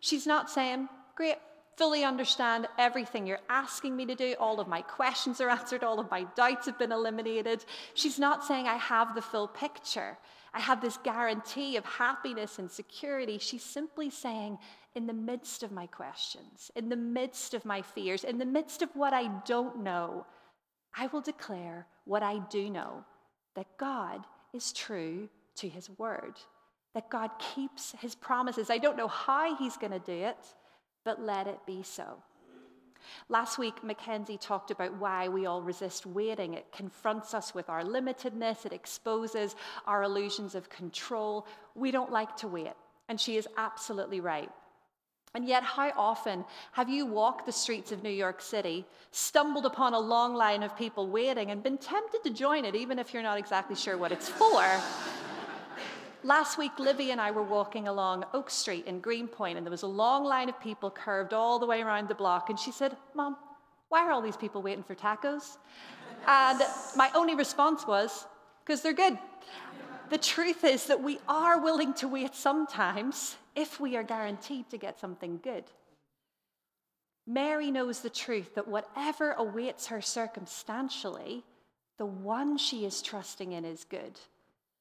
She's 0.00 0.26
not 0.26 0.50
saying, 0.50 0.88
Great, 1.14 1.36
fully 1.78 2.02
understand 2.04 2.66
everything 2.76 3.26
you're 3.26 3.38
asking 3.48 3.96
me 3.96 4.04
to 4.04 4.14
do. 4.14 4.34
All 4.38 4.58
of 4.60 4.66
my 4.68 4.82
questions 4.82 5.40
are 5.40 5.48
answered, 5.48 5.84
all 5.84 6.00
of 6.00 6.10
my 6.10 6.24
doubts 6.34 6.66
have 6.66 6.78
been 6.78 6.92
eliminated. 6.92 7.64
She's 7.94 8.18
not 8.18 8.44
saying 8.44 8.66
I 8.66 8.76
have 8.76 9.14
the 9.14 9.22
full 9.22 9.46
picture. 9.46 10.18
I 10.52 10.60
have 10.60 10.80
this 10.80 10.98
guarantee 11.04 11.76
of 11.76 11.84
happiness 11.84 12.58
and 12.58 12.68
security. 12.70 13.38
She's 13.38 13.62
simply 13.62 14.10
saying, 14.10 14.58
in 14.96 15.06
the 15.06 15.12
midst 15.12 15.62
of 15.62 15.70
my 15.70 15.86
questions, 15.86 16.70
in 16.74 16.88
the 16.88 16.96
midst 16.96 17.54
of 17.54 17.64
my 17.64 17.80
fears, 17.82 18.24
in 18.24 18.38
the 18.38 18.44
midst 18.44 18.82
of 18.82 18.90
what 18.94 19.12
I 19.12 19.28
don't 19.46 19.84
know, 19.84 20.26
I 20.96 21.06
will 21.06 21.20
declare 21.20 21.86
what 22.04 22.24
I 22.24 22.40
do 22.50 22.68
know 22.70 23.04
that 23.54 23.76
God 23.78 24.24
is 24.52 24.72
true 24.72 25.28
to 25.56 25.68
his 25.68 25.88
word, 25.98 26.34
that 26.94 27.10
God 27.10 27.30
keeps 27.54 27.94
his 28.00 28.16
promises. 28.16 28.70
I 28.70 28.78
don't 28.78 28.96
know 28.96 29.08
how 29.08 29.54
he's 29.56 29.76
going 29.76 29.92
to 29.92 29.98
do 30.00 30.12
it, 30.12 30.38
but 31.08 31.24
let 31.24 31.46
it 31.46 31.58
be 31.64 31.82
so. 31.82 32.22
Last 33.30 33.56
week, 33.56 33.82
Mackenzie 33.82 34.36
talked 34.36 34.70
about 34.70 34.92
why 34.98 35.26
we 35.26 35.46
all 35.46 35.62
resist 35.62 36.04
waiting. 36.04 36.52
It 36.52 36.70
confronts 36.70 37.32
us 37.32 37.54
with 37.54 37.70
our 37.70 37.82
limitedness, 37.82 38.66
it 38.66 38.74
exposes 38.74 39.56
our 39.86 40.02
illusions 40.02 40.54
of 40.54 40.68
control. 40.68 41.46
We 41.74 41.90
don't 41.90 42.12
like 42.12 42.36
to 42.36 42.46
wait. 42.46 42.74
And 43.08 43.18
she 43.18 43.38
is 43.38 43.48
absolutely 43.56 44.20
right. 44.20 44.50
And 45.32 45.48
yet, 45.48 45.62
how 45.62 45.90
often 45.96 46.44
have 46.72 46.90
you 46.90 47.06
walked 47.06 47.46
the 47.46 47.52
streets 47.52 47.90
of 47.90 48.02
New 48.02 48.10
York 48.10 48.42
City, 48.42 48.84
stumbled 49.10 49.64
upon 49.64 49.94
a 49.94 49.98
long 49.98 50.34
line 50.34 50.62
of 50.62 50.76
people 50.76 51.08
waiting, 51.08 51.50
and 51.50 51.62
been 51.62 51.78
tempted 51.78 52.22
to 52.24 52.30
join 52.30 52.66
it, 52.66 52.74
even 52.74 52.98
if 52.98 53.14
you're 53.14 53.22
not 53.22 53.38
exactly 53.38 53.76
sure 53.76 53.96
what 53.96 54.12
it's 54.12 54.28
for? 54.28 54.62
Last 56.28 56.58
week, 56.58 56.78
Livy 56.78 57.10
and 57.10 57.22
I 57.22 57.30
were 57.30 57.42
walking 57.42 57.88
along 57.88 58.22
Oak 58.34 58.50
Street 58.50 58.84
in 58.84 59.00
Greenpoint, 59.00 59.56
and 59.56 59.66
there 59.66 59.70
was 59.70 59.82
a 59.82 59.86
long 59.86 60.26
line 60.26 60.50
of 60.50 60.60
people 60.60 60.90
curved 60.90 61.32
all 61.32 61.58
the 61.58 61.64
way 61.64 61.80
around 61.80 62.06
the 62.06 62.14
block. 62.14 62.50
And 62.50 62.60
she 62.60 62.70
said, 62.70 62.94
Mom, 63.14 63.38
why 63.88 64.06
are 64.06 64.10
all 64.10 64.20
these 64.20 64.36
people 64.36 64.60
waiting 64.60 64.84
for 64.84 64.94
tacos? 64.94 65.56
And 66.26 66.60
my 66.96 67.10
only 67.14 67.34
response 67.34 67.86
was, 67.86 68.26
because 68.62 68.82
they're 68.82 68.92
good. 68.92 69.16
The 70.10 70.18
truth 70.18 70.64
is 70.64 70.84
that 70.88 71.02
we 71.02 71.18
are 71.30 71.62
willing 71.62 71.94
to 71.94 72.08
wait 72.08 72.34
sometimes 72.34 73.36
if 73.56 73.80
we 73.80 73.96
are 73.96 74.02
guaranteed 74.02 74.68
to 74.68 74.76
get 74.76 75.00
something 75.00 75.40
good. 75.42 75.64
Mary 77.26 77.70
knows 77.70 78.00
the 78.00 78.10
truth 78.10 78.54
that 78.54 78.68
whatever 78.68 79.32
awaits 79.32 79.86
her 79.86 80.02
circumstantially, 80.02 81.42
the 81.96 82.04
one 82.04 82.58
she 82.58 82.84
is 82.84 83.00
trusting 83.00 83.52
in 83.52 83.64
is 83.64 83.84
good. 83.84 84.20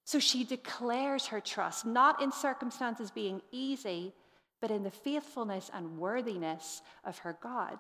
So 0.08 0.20
she 0.20 0.46
declares 0.46 1.26
her 1.26 1.42
trust, 1.42 1.86
not 1.86 2.22
in 2.22 2.32
circumstances 2.32 3.12
being 3.12 3.42
easy, 3.52 4.14
but 4.62 4.72
in 4.72 4.84
the 4.84 4.90
faithfulness 4.90 5.70
and 5.74 5.98
worthiness 5.98 6.82
of 7.04 7.18
her 7.18 7.38
God. 7.44 7.80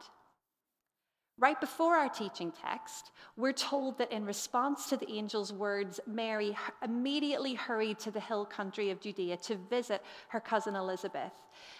Right 1.40 1.58
before 1.62 1.96
our 1.96 2.10
teaching 2.10 2.52
text, 2.52 3.12
we're 3.38 3.54
told 3.54 3.98
that 4.00 4.12
in 4.12 4.26
response 4.26 4.90
to 4.90 4.98
the 4.98 5.18
angel's 5.18 5.54
words, 5.54 6.02
Mary 6.06 6.54
immediately 6.84 7.54
hurried 7.54 7.98
to 8.00 8.12
the 8.12 8.20
hill 8.20 8.44
country 8.44 8.92
of 8.92 9.00
Judea 9.00 9.38
to 9.38 9.56
visit 9.56 10.04
her 10.28 10.42
cousin 10.42 10.76
Elizabeth. 10.76 11.32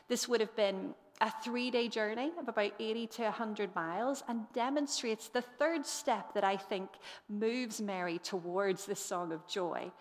This 0.08 0.30
would 0.30 0.40
have 0.40 0.56
been 0.56 0.96
a 1.20 1.30
three 1.44 1.72
day 1.72 1.90
journey 1.90 2.32
of 2.40 2.48
about 2.48 2.72
80 2.80 3.08
to 3.08 3.24
100 3.24 3.76
miles 3.76 4.24
and 4.30 4.46
demonstrates 4.54 5.28
the 5.28 5.42
third 5.42 5.86
step 5.86 6.34
that 6.36 6.46
I 6.46 6.56
think 6.56 6.90
moves 7.28 7.82
Mary 7.82 8.20
towards 8.20 8.86
this 8.86 9.02
song 9.02 9.34
of 9.34 9.46
joy. 9.46 9.92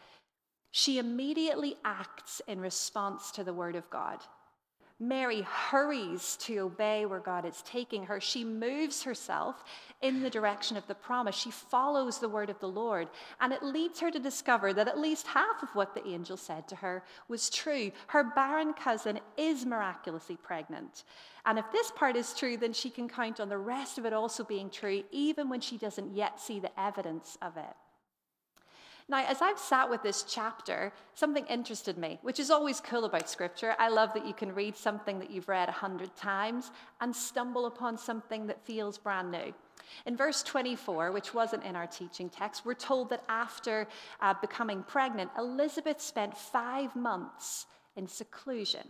She 0.78 0.98
immediately 0.98 1.78
acts 1.86 2.42
in 2.46 2.60
response 2.60 3.30
to 3.30 3.42
the 3.42 3.54
word 3.54 3.76
of 3.76 3.88
God. 3.88 4.18
Mary 5.00 5.40
hurries 5.40 6.36
to 6.42 6.58
obey 6.58 7.06
where 7.06 7.18
God 7.18 7.46
is 7.46 7.62
taking 7.62 8.04
her. 8.04 8.20
She 8.20 8.44
moves 8.44 9.02
herself 9.02 9.64
in 10.02 10.22
the 10.22 10.28
direction 10.28 10.76
of 10.76 10.86
the 10.86 10.94
promise. 10.94 11.34
She 11.34 11.50
follows 11.50 12.18
the 12.18 12.28
word 12.28 12.50
of 12.50 12.60
the 12.60 12.68
Lord. 12.68 13.08
And 13.40 13.54
it 13.54 13.62
leads 13.62 14.00
her 14.00 14.10
to 14.10 14.18
discover 14.18 14.74
that 14.74 14.86
at 14.86 14.98
least 14.98 15.26
half 15.28 15.62
of 15.62 15.74
what 15.74 15.94
the 15.94 16.06
angel 16.06 16.36
said 16.36 16.68
to 16.68 16.76
her 16.76 17.02
was 17.26 17.48
true. 17.48 17.90
Her 18.08 18.24
barren 18.24 18.74
cousin 18.74 19.18
is 19.38 19.64
miraculously 19.64 20.36
pregnant. 20.36 21.04
And 21.46 21.58
if 21.58 21.64
this 21.72 21.90
part 21.90 22.16
is 22.16 22.34
true, 22.34 22.58
then 22.58 22.74
she 22.74 22.90
can 22.90 23.08
count 23.08 23.40
on 23.40 23.48
the 23.48 23.56
rest 23.56 23.96
of 23.96 24.04
it 24.04 24.12
also 24.12 24.44
being 24.44 24.68
true, 24.68 25.04
even 25.10 25.48
when 25.48 25.62
she 25.62 25.78
doesn't 25.78 26.14
yet 26.14 26.38
see 26.38 26.60
the 26.60 26.78
evidence 26.78 27.38
of 27.40 27.56
it. 27.56 27.74
Now, 29.08 29.24
as 29.24 29.40
I've 29.40 29.58
sat 29.58 29.88
with 29.88 30.02
this 30.02 30.24
chapter, 30.24 30.92
something 31.14 31.46
interested 31.46 31.96
me, 31.96 32.18
which 32.22 32.40
is 32.40 32.50
always 32.50 32.80
cool 32.80 33.04
about 33.04 33.28
Scripture. 33.28 33.76
I 33.78 33.88
love 33.88 34.12
that 34.14 34.26
you 34.26 34.34
can 34.34 34.52
read 34.52 34.76
something 34.76 35.20
that 35.20 35.30
you've 35.30 35.48
read 35.48 35.68
a 35.68 35.72
hundred 35.72 36.14
times 36.16 36.72
and 37.00 37.14
stumble 37.14 37.66
upon 37.66 37.96
something 37.96 38.48
that 38.48 38.66
feels 38.66 38.98
brand 38.98 39.30
new. 39.30 39.54
In 40.06 40.16
verse 40.16 40.42
24, 40.42 41.12
which 41.12 41.32
wasn't 41.32 41.62
in 41.62 41.76
our 41.76 41.86
teaching 41.86 42.28
text, 42.28 42.66
we're 42.66 42.74
told 42.74 43.10
that 43.10 43.22
after 43.28 43.86
uh, 44.20 44.34
becoming 44.40 44.82
pregnant, 44.82 45.30
Elizabeth 45.38 46.00
spent 46.00 46.36
five 46.36 46.96
months 46.96 47.66
in 47.94 48.08
seclusion. 48.08 48.88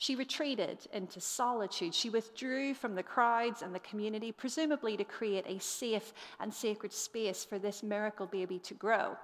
She 0.00 0.16
retreated 0.16 0.78
into 0.94 1.20
solitude. 1.20 1.94
She 1.94 2.08
withdrew 2.08 2.72
from 2.72 2.94
the 2.94 3.02
crowds 3.02 3.60
and 3.60 3.74
the 3.74 3.80
community, 3.80 4.32
presumably 4.32 4.96
to 4.96 5.04
create 5.04 5.44
a 5.46 5.60
safe 5.60 6.14
and 6.40 6.52
sacred 6.52 6.90
space 6.90 7.44
for 7.44 7.58
this 7.58 7.82
miracle 7.82 8.24
baby 8.24 8.58
to 8.60 8.72
grow. 8.72 9.18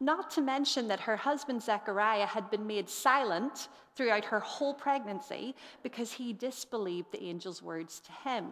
Not 0.00 0.28
to 0.32 0.40
mention 0.40 0.88
that 0.88 0.98
her 0.98 1.16
husband 1.16 1.62
Zechariah 1.62 2.26
had 2.26 2.50
been 2.50 2.66
made 2.66 2.90
silent 2.90 3.68
throughout 3.94 4.24
her 4.24 4.40
whole 4.40 4.74
pregnancy 4.74 5.54
because 5.84 6.10
he 6.10 6.32
disbelieved 6.32 7.12
the 7.12 7.22
angel's 7.22 7.62
words 7.62 8.00
to 8.00 8.28
him. 8.28 8.50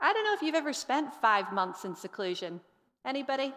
I 0.00 0.12
don't 0.12 0.24
know 0.24 0.34
if 0.34 0.42
you've 0.42 0.54
ever 0.54 0.72
spent 0.72 1.12
five 1.20 1.52
months 1.52 1.84
in 1.84 1.96
seclusion. 1.96 2.60
Anybody? 3.04 3.52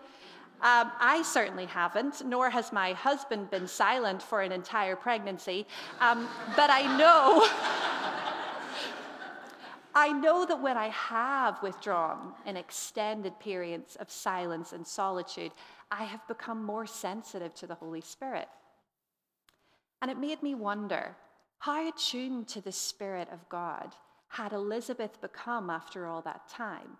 Um, 0.63 0.91
I 0.99 1.21
certainly 1.23 1.65
haven't, 1.65 2.25
nor 2.25 2.49
has 2.49 2.71
my 2.71 2.93
husband 2.93 3.51
been 3.51 3.67
silent 3.67 4.23
for 4.23 4.41
an 4.41 4.51
entire 4.51 4.95
pregnancy. 4.95 5.67
Um, 5.99 6.27
but 6.55 6.69
I 6.69 6.97
know. 6.97 7.47
I 9.95 10.11
know 10.11 10.45
that 10.45 10.61
when 10.61 10.75
I 10.75 10.87
have 10.87 11.61
withdrawn 11.61 12.33
in 12.45 12.57
extended 12.57 13.39
periods 13.39 13.95
of 13.97 14.09
silence 14.09 14.73
and 14.73 14.87
solitude, 14.87 15.51
I 15.91 16.05
have 16.05 16.27
become 16.27 16.63
more 16.63 16.87
sensitive 16.87 17.53
to 17.55 17.67
the 17.67 17.75
Holy 17.75 18.01
Spirit. 18.01 18.47
And 20.01 20.09
it 20.09 20.17
made 20.17 20.41
me 20.41 20.55
wonder 20.55 21.15
how 21.59 21.87
attuned 21.87 22.47
to 22.49 22.61
the 22.61 22.71
Spirit 22.71 23.27
of 23.31 23.47
God 23.49 23.93
had 24.33 24.51
Elizabeth 24.51 25.21
become 25.21 25.69
after 25.69 26.07
all 26.07 26.21
that 26.23 26.49
time? 26.49 26.97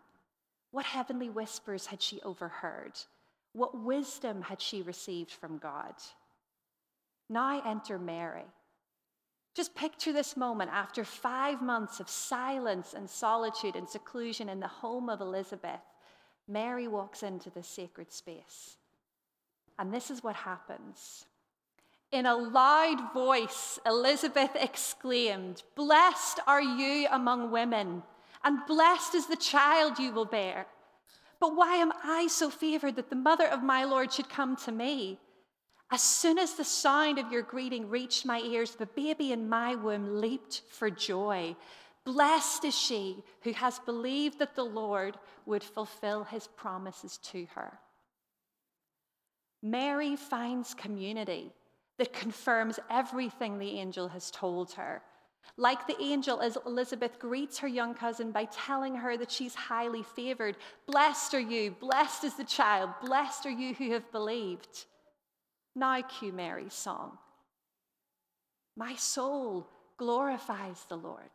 What 0.69 0.85
heavenly 0.85 1.29
whispers 1.29 1.87
had 1.87 2.01
she 2.01 2.21
overheard? 2.21 2.93
What 3.53 3.79
wisdom 3.79 4.41
had 4.41 4.61
she 4.61 4.81
received 4.81 5.31
from 5.31 5.57
God? 5.57 5.93
Now 7.29 7.61
enter 7.65 7.97
Mary. 7.97 8.45
Just 9.55 9.75
picture 9.75 10.11
this 10.11 10.35
moment 10.35 10.71
after 10.73 11.03
five 11.03 11.61
months 11.61 11.99
of 11.99 12.09
silence 12.09 12.93
and 12.95 13.07
solitude 13.07 13.75
and 13.75 13.87
seclusion 13.87 14.49
in 14.49 14.59
the 14.59 14.67
home 14.67 15.09
of 15.09 15.21
Elizabeth. 15.21 15.81
Mary 16.47 16.87
walks 16.87 17.21
into 17.21 17.51
this 17.51 17.67
sacred 17.67 18.11
space. 18.11 18.77
And 19.77 19.93
this 19.93 20.09
is 20.09 20.23
what 20.23 20.35
happens. 20.35 21.25
In 22.11 22.25
a 22.25 22.35
loud 22.35 23.13
voice, 23.13 23.79
Elizabeth 23.85 24.51
exclaimed, 24.55 25.63
Blessed 25.75 26.39
are 26.45 26.61
you 26.61 27.07
among 27.11 27.51
women, 27.51 28.03
and 28.43 28.65
blessed 28.67 29.15
is 29.15 29.27
the 29.27 29.35
child 29.35 29.97
you 29.97 30.11
will 30.11 30.25
bear. 30.25 30.67
But 31.43 31.57
why 31.57 31.75
am 31.75 31.91
I 32.01 32.27
so 32.27 32.49
favored 32.49 32.95
that 32.95 33.09
the 33.09 33.17
mother 33.17 33.45
of 33.45 33.61
my 33.61 33.83
Lord 33.83 34.13
should 34.13 34.29
come 34.29 34.55
to 34.63 34.71
me? 34.71 35.19
As 35.91 36.01
soon 36.01 36.37
as 36.39 36.53
the 36.53 36.63
sound 36.63 37.19
of 37.19 37.33
your 37.33 37.41
greeting 37.41 37.89
reached 37.89 38.25
my 38.25 38.39
ears, 38.39 38.75
the 38.75 38.85
baby 38.85 39.33
in 39.33 39.49
my 39.49 39.75
womb 39.75 40.21
leaped 40.21 40.61
for 40.69 40.89
joy. 40.89 41.53
Blessed 42.05 42.63
is 42.63 42.73
she 42.73 43.25
who 43.41 43.51
has 43.51 43.77
believed 43.79 44.39
that 44.39 44.55
the 44.55 44.63
Lord 44.63 45.17
would 45.45 45.65
fulfill 45.65 46.23
his 46.23 46.47
promises 46.47 47.17
to 47.33 47.45
her. 47.55 47.77
Mary 49.61 50.15
finds 50.15 50.73
community 50.73 51.51
that 51.97 52.13
confirms 52.13 52.79
everything 52.89 53.59
the 53.59 53.79
angel 53.79 54.07
has 54.07 54.31
told 54.31 54.71
her. 54.75 55.01
Like 55.57 55.85
the 55.85 56.01
angel, 56.01 56.41
as 56.41 56.57
Elizabeth 56.65 57.19
greets 57.19 57.59
her 57.59 57.67
young 57.67 57.93
cousin 57.93 58.31
by 58.31 58.45
telling 58.45 58.95
her 58.95 59.17
that 59.17 59.31
she's 59.31 59.53
highly 59.53 60.01
favored. 60.01 60.57
Blessed 60.87 61.35
are 61.35 61.39
you, 61.39 61.71
blessed 61.71 62.23
is 62.23 62.33
the 62.33 62.43
child, 62.43 62.89
blessed 63.03 63.45
are 63.45 63.51
you 63.51 63.73
who 63.75 63.91
have 63.91 64.11
believed. 64.11 64.85
Now, 65.75 66.01
cue 66.01 66.33
Mary's 66.33 66.73
song. 66.73 67.17
My 68.75 68.95
soul 68.95 69.67
glorifies 69.97 70.85
the 70.89 70.97
Lord, 70.97 71.29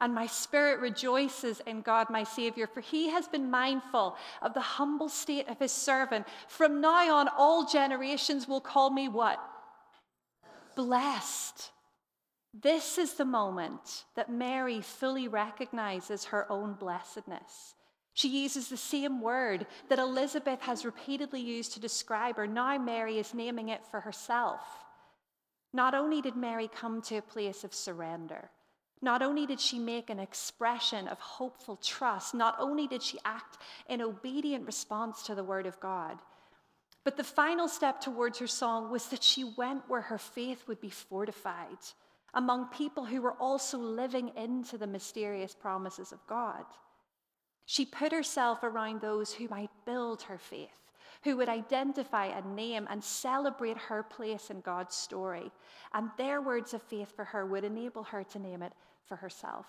and 0.00 0.14
my 0.14 0.26
spirit 0.26 0.80
rejoices 0.80 1.60
in 1.66 1.82
God 1.82 2.08
my 2.08 2.24
Savior, 2.24 2.66
for 2.66 2.80
he 2.80 3.10
has 3.10 3.28
been 3.28 3.50
mindful 3.50 4.16
of 4.40 4.54
the 4.54 4.60
humble 4.60 5.10
state 5.10 5.48
of 5.48 5.58
his 5.58 5.72
servant. 5.72 6.26
From 6.48 6.80
now 6.80 7.16
on, 7.16 7.28
all 7.36 7.66
generations 7.66 8.48
will 8.48 8.62
call 8.62 8.88
me 8.88 9.08
what? 9.08 9.38
Blessed. 10.74 11.70
This 12.62 12.96
is 12.96 13.14
the 13.14 13.24
moment 13.24 14.04
that 14.14 14.30
Mary 14.30 14.80
fully 14.80 15.28
recognizes 15.28 16.26
her 16.26 16.50
own 16.50 16.72
blessedness. 16.74 17.74
She 18.14 18.28
uses 18.28 18.68
the 18.68 18.78
same 18.78 19.20
word 19.20 19.66
that 19.90 19.98
Elizabeth 19.98 20.62
has 20.62 20.86
repeatedly 20.86 21.40
used 21.40 21.74
to 21.74 21.80
describe 21.80 22.36
her. 22.36 22.46
Now, 22.46 22.78
Mary 22.78 23.18
is 23.18 23.34
naming 23.34 23.68
it 23.68 23.84
for 23.84 24.00
herself. 24.00 24.60
Not 25.74 25.94
only 25.94 26.22
did 26.22 26.34
Mary 26.34 26.68
come 26.68 27.02
to 27.02 27.18
a 27.18 27.22
place 27.22 27.62
of 27.62 27.74
surrender, 27.74 28.48
not 29.02 29.20
only 29.20 29.44
did 29.44 29.60
she 29.60 29.78
make 29.78 30.08
an 30.08 30.18
expression 30.18 31.08
of 31.08 31.18
hopeful 31.18 31.76
trust, 31.76 32.34
not 32.34 32.56
only 32.58 32.86
did 32.86 33.02
she 33.02 33.18
act 33.26 33.58
in 33.86 34.00
obedient 34.00 34.64
response 34.64 35.24
to 35.24 35.34
the 35.34 35.44
word 35.44 35.66
of 35.66 35.78
God, 35.80 36.22
but 37.04 37.18
the 37.18 37.24
final 37.24 37.68
step 37.68 38.00
towards 38.00 38.38
her 38.38 38.46
song 38.46 38.90
was 38.90 39.08
that 39.08 39.22
she 39.22 39.44
went 39.44 39.82
where 39.88 40.00
her 40.00 40.18
faith 40.18 40.66
would 40.66 40.80
be 40.80 40.88
fortified 40.88 41.76
among 42.36 42.66
people 42.66 43.04
who 43.04 43.20
were 43.20 43.32
also 43.40 43.78
living 43.78 44.30
into 44.36 44.78
the 44.78 44.86
mysterious 44.86 45.54
promises 45.54 46.12
of 46.12 46.24
God. 46.26 46.64
She 47.64 47.84
put 47.84 48.12
herself 48.12 48.62
around 48.62 49.00
those 49.00 49.32
who 49.32 49.48
might 49.48 49.70
build 49.86 50.22
her 50.22 50.38
faith, 50.38 50.78
who 51.24 51.36
would 51.38 51.48
identify 51.48 52.26
a 52.26 52.46
name 52.46 52.86
and 52.88 53.02
celebrate 53.02 53.78
her 53.78 54.02
place 54.04 54.50
in 54.50 54.60
God's 54.60 54.94
story. 54.94 55.50
And 55.92 56.10
their 56.16 56.40
words 56.40 56.74
of 56.74 56.82
faith 56.82 57.12
for 57.16 57.24
her 57.24 57.44
would 57.46 57.64
enable 57.64 58.04
her 58.04 58.22
to 58.22 58.38
name 58.38 58.62
it 58.62 58.74
for 59.06 59.16
herself. 59.16 59.66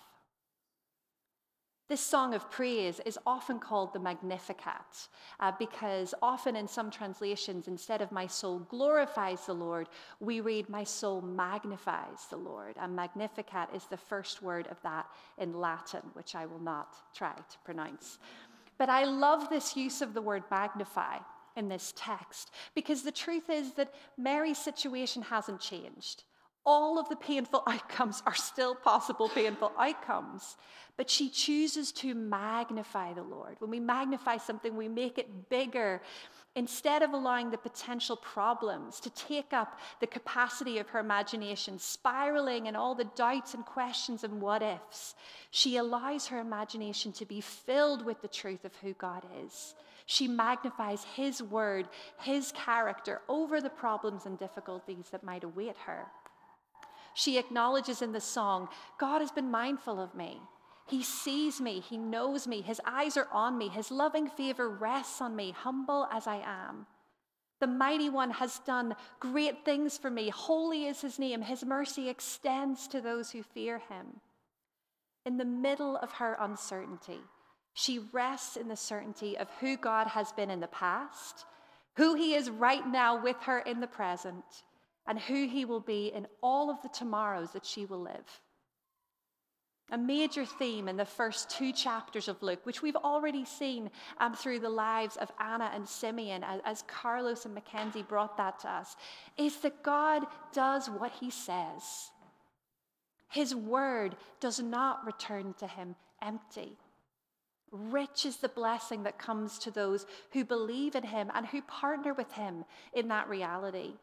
This 1.88 2.02
song 2.02 2.34
of 2.34 2.50
praise 2.50 3.00
is 3.06 3.18
often 3.26 3.58
called 3.58 3.94
the 3.94 3.98
Magnificat 3.98 5.08
uh, 5.40 5.52
because 5.58 6.14
often 6.20 6.54
in 6.54 6.68
some 6.68 6.90
translations, 6.90 7.66
instead 7.66 8.02
of 8.02 8.12
my 8.12 8.26
soul 8.26 8.58
glorifies 8.68 9.46
the 9.46 9.54
Lord, 9.54 9.88
we 10.20 10.42
read 10.42 10.68
my 10.68 10.84
soul 10.84 11.22
magnifies 11.22 12.26
the 12.28 12.36
Lord. 12.36 12.74
And 12.78 12.94
Magnificat 12.94 13.70
is 13.74 13.86
the 13.86 13.96
first 13.96 14.42
word 14.42 14.66
of 14.66 14.76
that 14.82 15.06
in 15.38 15.54
Latin, 15.54 16.02
which 16.12 16.34
I 16.34 16.44
will 16.44 16.60
not 16.60 16.94
try 17.14 17.32
to 17.32 17.58
pronounce. 17.64 18.18
But 18.76 18.90
I 18.90 19.04
love 19.04 19.48
this 19.48 19.74
use 19.74 20.02
of 20.02 20.12
the 20.12 20.22
word 20.22 20.42
magnify 20.50 21.16
in 21.56 21.70
this 21.70 21.94
text 21.96 22.50
because 22.74 23.02
the 23.02 23.10
truth 23.10 23.48
is 23.48 23.72
that 23.72 23.94
Mary's 24.18 24.58
situation 24.58 25.22
hasn't 25.22 25.60
changed. 25.60 26.24
All 26.70 26.98
of 26.98 27.08
the 27.08 27.16
painful 27.16 27.62
outcomes 27.66 28.22
are 28.26 28.34
still 28.34 28.74
possible 28.74 29.30
painful 29.30 29.72
outcomes, 29.78 30.58
but 30.98 31.08
she 31.08 31.30
chooses 31.30 31.92
to 31.92 32.14
magnify 32.14 33.14
the 33.14 33.22
Lord. 33.22 33.56
When 33.58 33.70
we 33.70 33.80
magnify 33.80 34.36
something, 34.36 34.76
we 34.76 34.86
make 34.86 35.16
it 35.16 35.48
bigger. 35.48 36.02
Instead 36.54 37.02
of 37.02 37.14
allowing 37.14 37.50
the 37.50 37.56
potential 37.56 38.16
problems 38.16 39.00
to 39.00 39.08
take 39.08 39.54
up 39.54 39.78
the 40.00 40.06
capacity 40.06 40.76
of 40.76 40.90
her 40.90 40.98
imagination, 40.98 41.78
spiraling 41.78 42.66
in 42.66 42.76
all 42.76 42.94
the 42.94 43.10
doubts 43.16 43.54
and 43.54 43.64
questions 43.64 44.22
and 44.22 44.38
what 44.38 44.60
ifs, 44.60 45.14
she 45.50 45.78
allows 45.78 46.26
her 46.26 46.38
imagination 46.38 47.12
to 47.12 47.24
be 47.24 47.40
filled 47.40 48.04
with 48.04 48.20
the 48.20 48.28
truth 48.28 48.66
of 48.66 48.76
who 48.76 48.92
God 48.92 49.24
is. 49.42 49.74
She 50.10 50.26
magnifies 50.26 51.04
His 51.04 51.42
word, 51.42 51.86
His 52.18 52.50
character 52.52 53.20
over 53.28 53.60
the 53.60 53.68
problems 53.68 54.24
and 54.24 54.38
difficulties 54.38 55.10
that 55.10 55.22
might 55.22 55.44
await 55.44 55.76
her. 55.84 56.06
She 57.18 57.36
acknowledges 57.36 58.00
in 58.00 58.12
the 58.12 58.20
song, 58.20 58.68
God 58.96 59.22
has 59.22 59.32
been 59.32 59.50
mindful 59.50 59.98
of 59.98 60.14
me. 60.14 60.40
He 60.86 61.02
sees 61.02 61.60
me, 61.60 61.80
He 61.80 61.96
knows 61.96 62.46
me, 62.46 62.60
His 62.60 62.80
eyes 62.86 63.16
are 63.16 63.26
on 63.32 63.58
me, 63.58 63.66
His 63.66 63.90
loving 63.90 64.28
favor 64.28 64.68
rests 64.68 65.20
on 65.20 65.34
me, 65.34 65.50
humble 65.50 66.06
as 66.12 66.28
I 66.28 66.36
am. 66.36 66.86
The 67.58 67.66
mighty 67.66 68.08
one 68.08 68.30
has 68.30 68.60
done 68.60 68.94
great 69.18 69.64
things 69.64 69.98
for 69.98 70.10
me. 70.10 70.28
Holy 70.28 70.86
is 70.86 71.00
his 71.00 71.18
name. 71.18 71.42
His 71.42 71.64
mercy 71.64 72.08
extends 72.08 72.86
to 72.86 73.00
those 73.00 73.32
who 73.32 73.42
fear 73.42 73.78
him. 73.78 74.20
In 75.26 75.38
the 75.38 75.44
middle 75.44 75.96
of 75.96 76.12
her 76.12 76.36
uncertainty, 76.38 77.18
she 77.74 77.98
rests 78.12 78.56
in 78.56 78.68
the 78.68 78.76
certainty 78.76 79.36
of 79.36 79.50
who 79.58 79.76
God 79.76 80.06
has 80.06 80.30
been 80.30 80.50
in 80.50 80.60
the 80.60 80.68
past, 80.68 81.46
who 81.96 82.14
He 82.14 82.34
is 82.34 82.48
right 82.48 82.86
now 82.86 83.20
with 83.20 83.38
her 83.42 83.58
in 83.58 83.80
the 83.80 83.88
present, 83.88 84.44
and 85.08 85.18
who 85.18 85.48
He 85.48 85.64
will 85.64 85.80
be 85.80 86.12
in 86.14 86.26
all 86.42 86.70
of 86.70 86.80
the 86.82 86.88
tomorrows 86.90 87.50
that 87.52 87.66
she 87.66 87.86
will 87.86 88.00
live. 88.00 88.40
A 89.90 89.98
major 89.98 90.44
theme 90.44 90.86
in 90.86 90.98
the 90.98 91.06
first 91.06 91.48
two 91.48 91.72
chapters 91.72 92.28
of 92.28 92.42
Luke, 92.42 92.60
which 92.64 92.82
we've 92.82 92.94
already 92.94 93.46
seen 93.46 93.90
um, 94.18 94.34
through 94.34 94.60
the 94.60 94.68
lives 94.68 95.16
of 95.16 95.32
Anna 95.40 95.70
and 95.74 95.88
Simeon, 95.88 96.44
as, 96.44 96.60
as 96.66 96.84
Carlos 96.86 97.46
and 97.46 97.54
Mackenzie 97.54 98.02
brought 98.02 98.36
that 98.36 98.58
to 98.60 98.68
us, 98.68 98.96
is 99.38 99.56
that 99.58 99.82
God 99.82 100.26
does 100.52 100.88
what 100.90 101.12
He 101.12 101.30
says. 101.30 102.10
His 103.30 103.54
word 103.54 104.14
does 104.40 104.60
not 104.60 105.06
return 105.06 105.54
to 105.58 105.66
Him 105.66 105.96
empty. 106.20 106.76
Rich 107.70 108.24
is 108.24 108.38
the 108.38 108.48
blessing 108.48 109.02
that 109.02 109.18
comes 109.18 109.58
to 109.60 109.70
those 109.70 110.06
who 110.32 110.44
believe 110.44 110.94
in 110.94 111.02
him 111.02 111.30
and 111.34 111.46
who 111.46 111.60
partner 111.62 112.14
with 112.14 112.32
him 112.32 112.64
in 112.94 113.08
that 113.08 113.28
reality. 113.28 113.94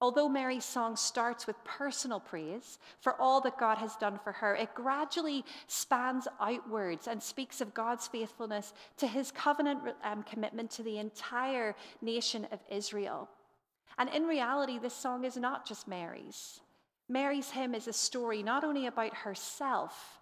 Although 0.00 0.28
Mary's 0.28 0.64
song 0.64 0.94
starts 0.94 1.46
with 1.46 1.62
personal 1.64 2.20
praise 2.20 2.78
for 3.00 3.18
all 3.18 3.40
that 3.40 3.58
God 3.58 3.78
has 3.78 3.96
done 3.96 4.18
for 4.22 4.32
her, 4.32 4.54
it 4.54 4.74
gradually 4.74 5.42
spans 5.68 6.28
outwards 6.38 7.08
and 7.08 7.22
speaks 7.22 7.62
of 7.62 7.72
God's 7.72 8.06
faithfulness 8.06 8.74
to 8.98 9.06
his 9.06 9.30
covenant 9.30 9.80
um, 10.04 10.22
commitment 10.22 10.70
to 10.72 10.82
the 10.82 10.98
entire 10.98 11.74
nation 12.02 12.46
of 12.52 12.60
Israel. 12.70 13.28
And 13.96 14.10
in 14.10 14.24
reality, 14.24 14.78
this 14.78 14.94
song 14.94 15.24
is 15.24 15.38
not 15.38 15.66
just 15.66 15.88
Mary's. 15.88 16.60
Mary's 17.08 17.50
hymn 17.50 17.74
is 17.74 17.88
a 17.88 17.92
story 17.92 18.42
not 18.42 18.64
only 18.64 18.86
about 18.86 19.14
herself, 19.14 20.15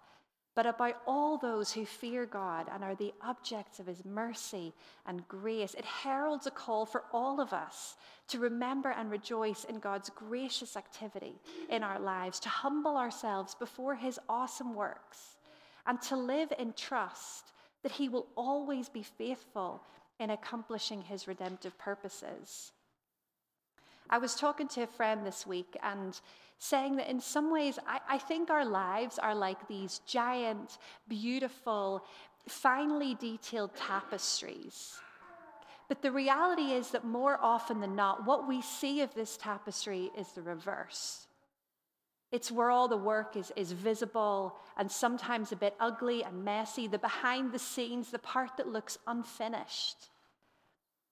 but 0.55 0.65
about 0.65 1.01
all 1.05 1.37
those 1.37 1.73
who 1.73 1.85
fear 1.85 2.25
God 2.25 2.67
and 2.73 2.81
are 2.81 2.95
the 2.95 3.13
objects 3.21 3.79
of 3.79 3.87
his 3.87 4.05
mercy 4.05 4.73
and 5.05 5.27
grace. 5.27 5.73
It 5.73 5.83
heralds 5.83 6.47
a 6.47 6.51
call 6.51 6.85
for 6.85 7.03
all 7.11 7.41
of 7.41 7.51
us 7.51 7.97
to 8.29 8.39
remember 8.39 8.89
and 8.91 9.11
rejoice 9.11 9.65
in 9.65 9.79
God's 9.79 10.09
gracious 10.09 10.77
activity 10.77 11.35
in 11.69 11.83
our 11.83 11.99
lives, 11.99 12.39
to 12.39 12.49
humble 12.49 12.95
ourselves 12.95 13.53
before 13.53 13.95
his 13.95 14.17
awesome 14.29 14.73
works, 14.73 15.37
and 15.85 16.01
to 16.03 16.15
live 16.15 16.53
in 16.57 16.73
trust 16.73 17.51
that 17.83 17.91
he 17.91 18.07
will 18.07 18.27
always 18.35 18.87
be 18.87 19.03
faithful 19.03 19.83
in 20.19 20.29
accomplishing 20.29 21.01
his 21.01 21.27
redemptive 21.27 21.77
purposes. 21.77 22.71
I 24.09 24.19
was 24.19 24.35
talking 24.35 24.67
to 24.69 24.83
a 24.83 24.87
friend 24.87 25.25
this 25.25 25.45
week, 25.45 25.75
and 25.83 26.19
saying 26.57 26.95
that 26.97 27.09
in 27.09 27.19
some 27.19 27.51
ways, 27.51 27.77
I, 27.87 27.99
I 28.09 28.17
think 28.17 28.49
our 28.49 28.65
lives 28.65 29.19
are 29.19 29.35
like 29.35 29.67
these 29.67 29.99
giant, 30.05 30.77
beautiful, 31.07 32.05
finely 32.47 33.15
detailed 33.15 33.75
tapestries. 33.75 34.97
But 35.87 36.01
the 36.01 36.11
reality 36.11 36.71
is 36.73 36.91
that 36.91 37.05
more 37.05 37.37
often 37.41 37.79
than 37.79 37.95
not, 37.95 38.25
what 38.25 38.47
we 38.47 38.61
see 38.61 39.01
of 39.01 39.13
this 39.13 39.37
tapestry 39.37 40.11
is 40.17 40.31
the 40.31 40.41
reverse. 40.41 41.27
It's 42.31 42.51
where 42.51 42.71
all 42.71 42.87
the 42.87 42.97
work 42.97 43.37
is, 43.37 43.51
is 43.55 43.71
visible 43.71 44.57
and 44.77 44.91
sometimes 44.91 45.51
a 45.51 45.55
bit 45.55 45.75
ugly 45.79 46.23
and 46.23 46.43
messy, 46.43 46.87
the 46.87 46.97
behind 46.97 47.51
the 47.51 47.59
scenes, 47.59 48.09
the 48.09 48.19
part 48.19 48.57
that 48.57 48.67
looks 48.67 48.97
unfinished. 49.05 50.09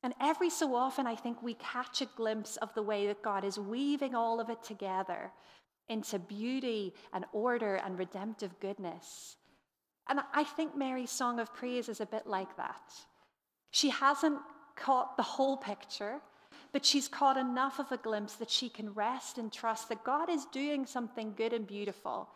And 0.03 0.13
every 0.19 0.49
so 0.49 0.75
often, 0.75 1.07
I 1.07 1.15
think 1.15 1.41
we 1.41 1.53
catch 1.55 2.01
a 2.01 2.09
glimpse 2.17 2.57
of 2.57 2.73
the 2.73 2.83
way 2.83 3.07
that 3.07 3.23
God 3.23 3.45
is 3.45 3.57
weaving 3.57 4.13
all 4.13 4.41
of 4.41 4.49
it 4.49 4.61
together 4.61 5.31
into 5.87 6.19
beauty 6.19 6.93
and 7.13 7.25
order 7.31 7.75
and 7.75 7.97
redemptive 7.97 8.59
goodness. 8.59 9.37
And 10.09 10.19
I 10.33 10.43
think 10.43 10.75
Mary's 10.75 11.11
song 11.11 11.39
of 11.39 11.53
praise 11.53 11.87
is 11.87 12.01
a 12.01 12.05
bit 12.05 12.27
like 12.27 12.57
that. 12.57 12.91
She 13.71 13.89
hasn't 13.89 14.39
caught 14.75 15.15
the 15.15 15.23
whole 15.23 15.55
picture, 15.55 16.19
but 16.73 16.85
she's 16.85 17.07
caught 17.07 17.37
enough 17.37 17.79
of 17.79 17.91
a 17.91 17.97
glimpse 17.97 18.35
that 18.35 18.49
she 18.49 18.67
can 18.67 18.93
rest 18.93 19.37
and 19.37 19.51
trust 19.51 19.87
that 19.89 20.03
God 20.03 20.29
is 20.29 20.45
doing 20.51 20.85
something 20.85 21.33
good 21.35 21.53
and 21.53 21.65
beautiful 21.65 22.27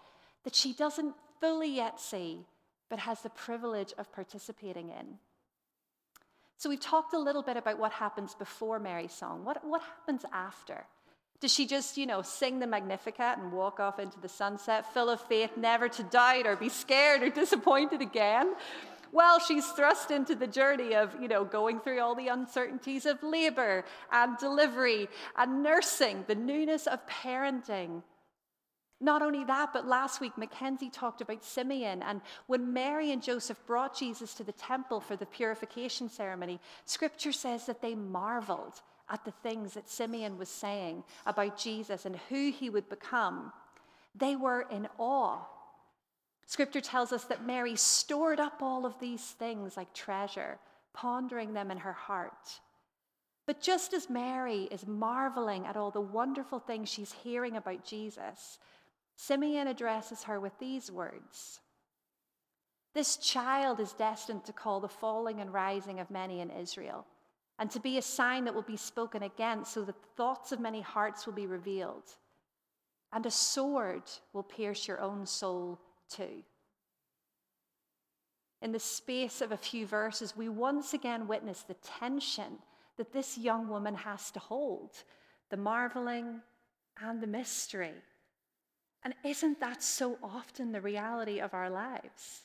that 0.46 0.56
she 0.56 0.72
doesn't 0.72 1.14
fully 1.42 1.76
yet 1.76 2.00
see, 2.00 2.46
but 2.90 3.00
has 3.00 3.22
the 3.22 3.30
privilege 3.30 3.94
of 3.98 4.14
participating 4.14 4.90
in. 4.90 5.18
So 6.58 6.70
we've 6.70 6.80
talked 6.80 7.14
a 7.14 7.20
little 7.20 7.44
bit 7.44 7.56
about 7.56 7.78
what 7.78 7.92
happens 7.92 8.34
before 8.34 8.80
Mary's 8.80 9.14
song. 9.14 9.46
What, 9.46 9.64
what 9.64 9.82
happens 9.82 10.26
after? 10.34 10.86
Does 11.40 11.54
she 11.54 11.68
just, 11.68 11.98
you 11.98 12.08
know, 12.08 12.24
sing 12.24 12.60
the 12.60 12.66
Magnificat 12.66 13.38
and 13.38 13.52
walk 13.52 13.80
off 13.80 14.00
into 14.00 14.20
the 14.20 14.28
sunset, 14.28 14.92
full 14.92 15.08
of 15.08 15.22
faith, 15.22 15.52
never 15.56 15.88
to 15.88 16.04
doubt 16.04 16.48
or 16.48 16.56
be 16.56 16.70
scared 16.70 17.22
or 17.22 17.30
disappointed 17.44 18.02
again? 18.02 18.56
Well, 19.12 19.40
she's 19.40 19.68
thrust 19.68 20.10
into 20.10 20.36
the 20.36 20.48
journey 20.48 20.96
of, 20.96 21.16
you 21.22 21.28
know, 21.28 21.46
going 21.46 21.80
through 21.80 22.02
all 22.02 22.16
the 22.16 22.28
uncertainties 22.28 23.06
of 23.06 23.22
labor 23.22 23.86
and 24.12 24.38
delivery 24.38 25.08
and 25.38 25.64
nursing, 25.64 26.26
the 26.28 26.36
newness 26.36 26.88
of 26.88 27.06
parenting, 27.08 28.02
not 29.00 29.22
only 29.22 29.44
that, 29.44 29.74
but 29.74 29.88
last 29.88 30.20
week 30.20 30.38
Mackenzie 30.38 30.90
talked 30.90 31.22
about 31.22 31.44
Simeon. 31.44 32.02
And 32.02 32.22
when 32.48 32.74
Mary 32.74 33.12
and 33.12 33.22
Joseph 33.22 33.60
brought 33.68 33.98
Jesus 33.98 34.34
to 34.36 34.44
the 34.44 34.54
temple 34.54 35.00
for 35.00 35.16
the 35.16 35.26
purification 35.26 36.10
ceremony, 36.10 36.60
scripture 36.86 37.32
says 37.32 37.68
that 37.68 37.82
they 37.82 37.94
marveled 37.94 38.82
at 39.10 39.24
the 39.24 39.32
things 39.44 39.74
that 39.74 39.90
Simeon 39.90 40.38
was 40.38 40.50
saying 40.50 41.04
about 41.26 41.58
Jesus 41.58 42.06
and 42.06 42.16
who 42.30 42.52
he 42.52 42.70
would 42.70 42.90
become. 42.90 43.54
They 44.16 44.36
were 44.36 44.66
in 44.72 44.88
awe. 44.98 45.46
Scripture 46.48 46.82
tells 46.82 47.12
us 47.12 47.26
that 47.26 47.46
Mary 47.46 47.76
stored 47.76 48.40
up 48.40 48.62
all 48.62 48.86
of 48.86 49.00
these 49.00 49.24
things 49.24 49.78
like 49.78 49.94
treasure, 49.94 50.58
pondering 50.94 51.54
them 51.54 51.70
in 51.70 51.78
her 51.78 51.94
heart. 51.94 52.60
But 53.46 53.62
just 53.62 53.94
as 53.94 54.10
Mary 54.10 54.68
is 54.72 54.86
marveling 54.88 55.66
at 55.66 55.78
all 55.78 55.92
the 55.92 56.02
wonderful 56.02 56.60
things 56.60 56.90
she's 56.90 57.14
hearing 57.14 57.56
about 57.56 57.86
Jesus, 57.86 58.60
Simeon 59.18 59.68
addresses 59.68 60.24
her 60.24 60.40
with 60.40 60.58
these 60.60 60.92
words 60.92 61.60
This 62.94 63.18
child 63.18 63.80
is 63.80 63.92
destined 63.94 64.46
to 64.46 64.54
call 64.54 64.80
the 64.80 64.88
falling 64.88 65.42
and 65.42 65.52
rising 65.52 66.00
of 66.00 66.12
many 66.12 66.40
in 66.40 66.52
Israel, 66.52 67.06
and 67.60 67.70
to 67.72 67.80
be 67.80 67.98
a 67.98 68.02
sign 68.02 68.46
that 68.46 68.54
will 68.54 68.62
be 68.62 68.78
spoken 68.78 69.24
against, 69.24 69.74
so 69.74 69.84
that 69.84 70.02
the 70.02 70.08
thoughts 70.16 70.52
of 70.52 70.60
many 70.60 70.82
hearts 70.82 71.26
will 71.26 71.34
be 71.34 71.48
revealed. 71.48 72.04
And 73.12 73.26
a 73.26 73.32
sword 73.32 74.04
will 74.34 74.44
pierce 74.44 74.88
your 74.88 75.02
own 75.02 75.26
soul 75.26 75.80
too. 76.10 76.44
In 78.62 78.72
the 78.72 78.80
space 78.80 79.42
of 79.42 79.52
a 79.52 79.58
few 79.58 79.88
verses, 79.88 80.38
we 80.38 80.50
once 80.50 80.94
again 80.94 81.28
witness 81.28 81.64
the 81.64 81.76
tension 81.76 82.60
that 82.98 83.14
this 83.14 83.38
young 83.38 83.68
woman 83.68 83.96
has 83.96 84.30
to 84.32 84.40
hold 84.40 84.92
the 85.50 85.58
marveling 85.58 86.42
and 87.02 87.22
the 87.22 87.28
mystery. 87.28 87.94
And 89.04 89.14
isn't 89.24 89.60
that 89.60 89.84
so 89.84 90.18
often 90.22 90.72
the 90.72 90.82
reality 90.82 91.40
of 91.40 91.54
our 91.54 91.70
lives? 91.70 92.42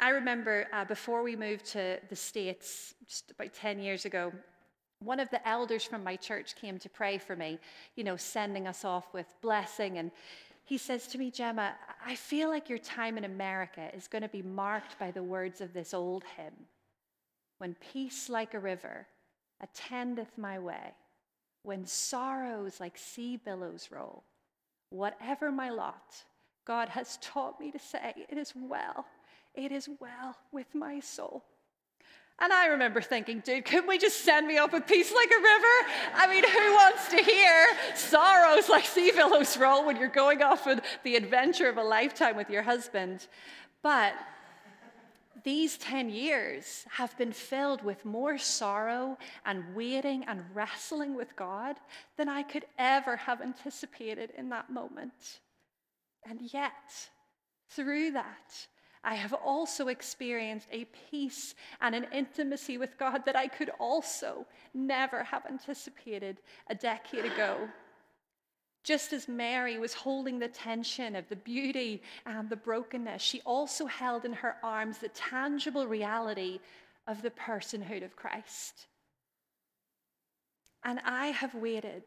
I 0.00 0.10
remember 0.10 0.66
uh, 0.72 0.84
before 0.84 1.22
we 1.22 1.36
moved 1.36 1.66
to 1.72 1.98
the 2.08 2.16
States, 2.16 2.94
just 3.06 3.30
about 3.30 3.54
10 3.54 3.78
years 3.78 4.04
ago, 4.04 4.32
one 5.00 5.20
of 5.20 5.30
the 5.30 5.46
elders 5.46 5.84
from 5.84 6.04
my 6.04 6.16
church 6.16 6.54
came 6.56 6.78
to 6.78 6.88
pray 6.88 7.18
for 7.18 7.36
me, 7.36 7.58
you 7.96 8.04
know, 8.04 8.16
sending 8.16 8.66
us 8.66 8.84
off 8.84 9.12
with 9.12 9.26
blessing. 9.40 9.98
And 9.98 10.10
he 10.64 10.78
says 10.78 11.06
to 11.08 11.18
me, 11.18 11.30
Gemma, 11.30 11.74
I 12.04 12.14
feel 12.14 12.48
like 12.48 12.68
your 12.68 12.78
time 12.78 13.18
in 13.18 13.24
America 13.24 13.90
is 13.94 14.08
going 14.08 14.22
to 14.22 14.28
be 14.28 14.42
marked 14.42 14.98
by 14.98 15.10
the 15.10 15.22
words 15.22 15.60
of 15.60 15.72
this 15.72 15.92
old 15.92 16.24
hymn 16.36 16.66
When 17.58 17.76
peace 17.92 18.28
like 18.28 18.54
a 18.54 18.58
river 18.60 19.06
attendeth 19.60 20.36
my 20.36 20.58
way, 20.58 20.94
when 21.62 21.86
sorrows 21.86 22.80
like 22.80 22.96
sea 22.96 23.36
billows 23.36 23.88
roll, 23.90 24.24
whatever 24.92 25.50
my 25.50 25.70
lot, 25.70 26.24
God 26.64 26.88
has 26.90 27.18
taught 27.20 27.58
me 27.58 27.70
to 27.70 27.78
say, 27.78 28.26
It 28.28 28.38
is 28.38 28.52
well, 28.56 29.06
it 29.54 29.72
is 29.72 29.88
well 30.00 30.36
with 30.52 30.74
my 30.74 31.00
soul. 31.00 31.44
And 32.38 32.52
I 32.52 32.66
remember 32.66 33.00
thinking, 33.00 33.40
dude, 33.40 33.64
couldn't 33.64 33.86
we 33.86 33.98
just 33.98 34.24
send 34.24 34.48
me 34.48 34.56
up 34.56 34.72
with 34.72 34.86
peace 34.86 35.12
like 35.14 35.30
a 35.30 35.36
river? 35.36 35.92
I 36.14 36.26
mean, 36.28 36.42
who 36.42 36.72
wants 36.74 37.08
to 37.08 37.22
hear 37.22 37.66
sorrows 37.94 38.68
like 38.68 38.84
sea 38.84 39.12
billows 39.14 39.56
roll 39.56 39.84
when 39.84 39.96
you're 39.96 40.08
going 40.08 40.42
off 40.42 40.66
on 40.66 40.80
the 41.04 41.14
adventure 41.14 41.68
of 41.68 41.76
a 41.76 41.82
lifetime 41.82 42.36
with 42.36 42.50
your 42.50 42.62
husband? 42.62 43.28
But 43.82 44.14
these 45.44 45.76
10 45.78 46.10
years 46.10 46.84
have 46.90 47.16
been 47.18 47.32
filled 47.32 47.82
with 47.82 48.04
more 48.04 48.38
sorrow 48.38 49.18
and 49.44 49.74
waiting 49.74 50.24
and 50.24 50.44
wrestling 50.54 51.14
with 51.14 51.34
God 51.36 51.76
than 52.16 52.28
I 52.28 52.42
could 52.42 52.64
ever 52.78 53.16
have 53.16 53.40
anticipated 53.40 54.30
in 54.36 54.48
that 54.50 54.70
moment. 54.70 55.40
And 56.28 56.40
yet, 56.52 57.08
through 57.70 58.12
that, 58.12 58.66
I 59.04 59.14
have 59.14 59.32
also 59.32 59.88
experienced 59.88 60.68
a 60.70 60.86
peace 61.10 61.54
and 61.80 61.94
an 61.94 62.06
intimacy 62.12 62.78
with 62.78 62.96
God 62.98 63.24
that 63.26 63.36
I 63.36 63.48
could 63.48 63.70
also 63.80 64.46
never 64.74 65.24
have 65.24 65.44
anticipated 65.46 66.38
a 66.68 66.74
decade 66.74 67.24
ago. 67.24 67.68
Just 68.82 69.12
as 69.12 69.28
Mary 69.28 69.78
was 69.78 69.94
holding 69.94 70.38
the 70.38 70.48
tension 70.48 71.14
of 71.14 71.28
the 71.28 71.36
beauty 71.36 72.02
and 72.26 72.48
the 72.48 72.56
brokenness, 72.56 73.22
she 73.22 73.40
also 73.42 73.86
held 73.86 74.24
in 74.24 74.32
her 74.32 74.56
arms 74.62 74.98
the 74.98 75.08
tangible 75.10 75.86
reality 75.86 76.58
of 77.06 77.22
the 77.22 77.30
personhood 77.30 78.04
of 78.04 78.16
Christ. 78.16 78.86
And 80.84 81.00
I 81.04 81.28
have 81.28 81.54
waited 81.54 82.04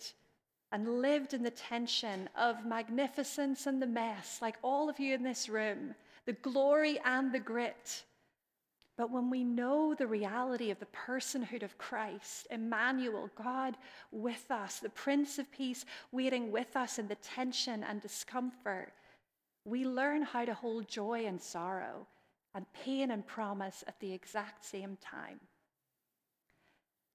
and 0.72 1.02
lived 1.02 1.34
in 1.34 1.44
the 1.44 1.52
tension 1.52 2.28
of 2.36 2.66
magnificence 2.66 3.68
and 3.68 3.82
the 3.82 3.88
mess, 3.88 4.40
like 4.42 4.58
all 4.62 4.90
of 4.90 5.00
you 5.00 5.16
in 5.16 5.24
this 5.24 5.48
room, 5.48 5.96
the 6.26 6.34
glory 6.34 7.00
and 7.06 7.32
the 7.32 7.40
grit. 7.40 8.04
But 8.98 9.12
when 9.12 9.30
we 9.30 9.44
know 9.44 9.94
the 9.94 10.08
reality 10.08 10.72
of 10.72 10.80
the 10.80 10.88
personhood 10.88 11.64
of 11.64 11.78
Christ, 11.78 12.48
Emmanuel, 12.50 13.30
God 13.36 13.76
with 14.12 14.50
us, 14.50 14.80
the 14.80 14.90
Prince 14.90 15.38
of 15.38 15.52
Peace 15.52 15.86
waiting 16.12 16.52
with 16.52 16.78
us 16.78 16.98
in 16.98 17.08
the 17.08 17.16
tension 17.16 17.84
and 17.84 18.02
discomfort, 18.02 18.94
we 19.66 19.84
learn 19.84 20.22
how 20.22 20.46
to 20.46 20.54
hold 20.54 20.88
joy 20.88 21.26
and 21.26 21.42
sorrow 21.42 22.08
and 22.54 22.66
pain 22.72 23.12
and 23.12 23.28
promise 23.28 23.84
at 23.86 24.00
the 24.00 24.14
exact 24.14 24.64
same 24.64 24.98
time. 25.02 25.42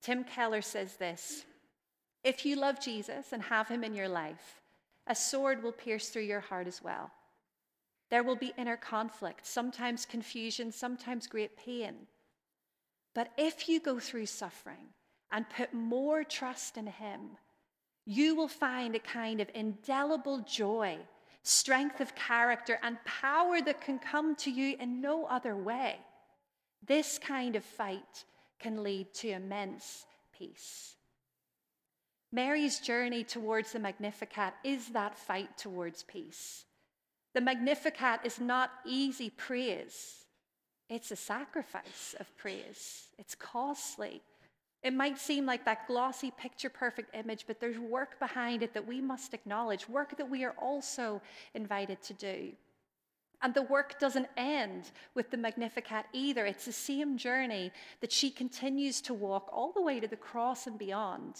Tim 0.02 0.24
Keller 0.24 0.62
says 0.62 0.96
this 0.96 1.44
If 2.24 2.44
you 2.44 2.56
love 2.56 2.78
Jesus 2.78 3.32
and 3.32 3.42
have 3.42 3.68
him 3.68 3.84
in 3.84 3.94
your 3.94 4.08
life, 4.08 4.60
a 5.06 5.14
sword 5.14 5.62
will 5.62 5.72
pierce 5.72 6.10
through 6.10 6.22
your 6.22 6.40
heart 6.40 6.66
as 6.66 6.82
well. 6.82 7.10
There 8.10 8.24
will 8.24 8.36
be 8.36 8.52
inner 8.58 8.76
conflict, 8.76 9.46
sometimes 9.46 10.04
confusion, 10.04 10.72
sometimes 10.72 11.26
great 11.26 11.56
pain. 11.56 11.94
But 13.14 13.32
if 13.38 13.68
you 13.68 13.80
go 13.80 13.98
through 13.98 14.26
suffering 14.26 14.88
and 15.30 15.48
put 15.48 15.72
more 15.72 16.24
trust 16.24 16.76
in 16.76 16.86
Him, 16.86 17.36
you 18.04 18.34
will 18.34 18.48
find 18.48 18.94
a 18.94 19.00
kind 19.00 19.40
of 19.40 19.50
indelible 19.54 20.40
joy, 20.40 20.98
strength 21.42 22.00
of 22.00 22.14
character, 22.14 22.80
and 22.82 23.02
power 23.04 23.60
that 23.60 23.80
can 23.80 23.98
come 23.98 24.34
to 24.36 24.50
you 24.50 24.76
in 24.80 25.00
no 25.00 25.26
other 25.26 25.54
way. 25.54 25.96
This 26.84 27.18
kind 27.18 27.54
of 27.54 27.64
fight 27.64 28.24
can 28.58 28.82
lead 28.82 29.14
to 29.14 29.30
immense 29.30 30.04
peace. 30.36 30.96
Mary's 32.32 32.80
journey 32.80 33.22
towards 33.24 33.72
the 33.72 33.78
Magnificat 33.78 34.54
is 34.64 34.88
that 34.88 35.18
fight 35.18 35.56
towards 35.58 36.02
peace. 36.04 36.64
The 37.34 37.40
Magnificat 37.40 38.20
is 38.24 38.40
not 38.40 38.70
easy 38.84 39.30
praise, 39.30 40.20
it's 40.90 41.12
a 41.12 41.16
sacrifice 41.16 42.16
of 42.18 42.36
praise. 42.36 43.06
It's 43.16 43.36
costly. 43.36 44.22
It 44.82 44.92
might 44.92 45.18
seem 45.18 45.46
like 45.46 45.64
that 45.64 45.86
glossy, 45.86 46.32
picture 46.32 46.68
perfect 46.68 47.14
image, 47.14 47.44
but 47.46 47.60
there's 47.60 47.78
work 47.78 48.18
behind 48.18 48.64
it 48.64 48.74
that 48.74 48.88
we 48.88 49.00
must 49.00 49.32
acknowledge, 49.32 49.88
work 49.88 50.16
that 50.16 50.28
we 50.28 50.42
are 50.42 50.56
also 50.60 51.22
invited 51.54 52.02
to 52.02 52.14
do. 52.14 52.52
And 53.40 53.54
the 53.54 53.62
work 53.62 54.00
doesn't 54.00 54.26
end 54.36 54.90
with 55.14 55.30
the 55.30 55.36
Magnificat 55.36 56.06
either. 56.12 56.44
It's 56.44 56.64
the 56.64 56.72
same 56.72 57.16
journey 57.16 57.70
that 58.00 58.10
she 58.10 58.30
continues 58.30 59.00
to 59.02 59.14
walk 59.14 59.48
all 59.52 59.72
the 59.72 59.82
way 59.82 60.00
to 60.00 60.08
the 60.08 60.16
cross 60.16 60.66
and 60.66 60.76
beyond. 60.76 61.36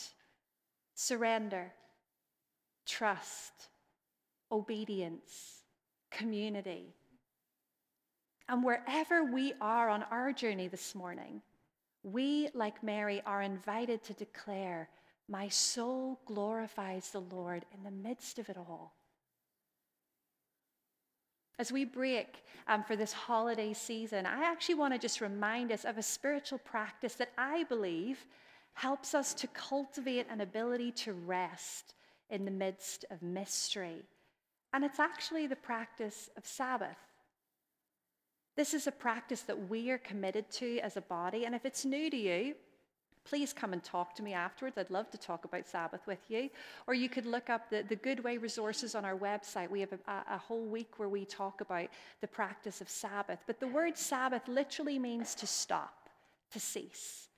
Surrender, 0.95 1.73
trust, 2.87 3.69
obedience 4.53 5.60
community. 6.11 6.95
And 8.49 8.65
wherever 8.65 9.25
we 9.25 9.53
are 9.61 9.89
on 9.89 10.05
our 10.11 10.33
journey 10.33 10.69
this 10.69 10.95
morning, 10.95 11.41
we, 12.03 12.49
like 12.55 12.83
Mary, 12.83 13.23
are 13.25 13.43
invited 13.43 14.03
to 14.05 14.13
declare, 14.15 14.89
My 15.29 15.49
soul 15.49 16.21
glorifies 16.27 17.11
the 17.11 17.21
Lord 17.21 17.65
in 17.75 17.85
the 17.85 18.09
midst 18.09 18.39
of 18.39 18.49
it 18.49 18.57
all. 18.57 18.95
As 21.59 21.71
we 21.71 21.85
break 21.85 22.43
um, 22.67 22.83
for 22.83 22.97
this 22.97 23.13
holiday 23.13 23.75
season, 23.75 24.25
I 24.25 24.45
actually 24.45 24.77
want 24.77 24.95
to 24.95 24.99
just 24.99 25.21
remind 25.21 25.71
us 25.71 25.85
of 25.85 25.99
a 25.99 26.03
spiritual 26.03 26.59
practice 26.59 27.15
that 27.15 27.33
I 27.37 27.65
believe 27.65 28.25
helps 28.73 29.15
us 29.15 29.35
to 29.35 29.47
cultivate 29.49 30.27
an 30.31 30.41
ability 30.41 30.93
to 30.93 31.13
rest 31.13 31.95
in 32.31 32.45
the 32.47 32.51
midst 32.51 33.05
of 33.11 33.21
mystery 33.23 34.05
and 34.73 34.85
it's 34.85 35.01
actually 35.01 35.47
the 35.47 35.57
practice 35.57 36.31
of 36.37 36.47
Sabbath. 36.47 36.97
This 38.57 38.75
is 38.75 38.87
a 38.87 38.93
practice 38.93 39.43
that 39.43 39.69
we 39.69 39.91
are 39.91 39.99
committed 39.99 40.51
to 40.53 40.79
as 40.81 40.97
a 40.97 41.01
body. 41.03 41.47
And 41.47 41.55
if 41.55 41.65
it's 41.65 41.85
new 41.85 42.11
to 42.11 42.17
you, 42.17 42.55
please 43.25 43.53
come 43.53 43.73
and 43.73 43.83
talk 43.83 44.15
to 44.17 44.23
me 44.23 44.33
afterwards. 44.33 44.77
I'd 44.77 44.91
love 44.91 45.11
to 45.11 45.19
talk 45.19 45.45
about 45.45 45.67
Sabbath 45.67 46.07
with 46.07 46.19
you. 46.29 46.51
Or 46.87 46.95
you 46.95 47.09
could 47.09 47.27
look 47.27 47.49
up 47.49 47.71
the, 47.71 47.85
the 47.89 47.97
Goodway 47.97 48.41
resources 48.41 48.95
on 48.95 49.05
our 49.05 49.17
website. 49.17 49.71
We 49.71 49.81
have 49.81 49.93
a, 49.93 49.99
a 50.31 50.39
whole 50.39 50.65
week 50.65 50.99
where 50.99 51.09
we 51.09 51.25
talk 51.25 51.61
about 51.61 51.89
the 52.21 52.27
practice 52.27 52.81
of 52.81 52.89
Sabbath. 52.89 53.39
But 53.47 53.61
the 53.61 53.69
word 53.69 53.97
Sabbath 53.97 54.47
literally 54.49 54.99
means 54.99 55.35
to 55.37 55.47
stop, 55.47 56.09
to 56.53 56.61
cease. 56.61 57.29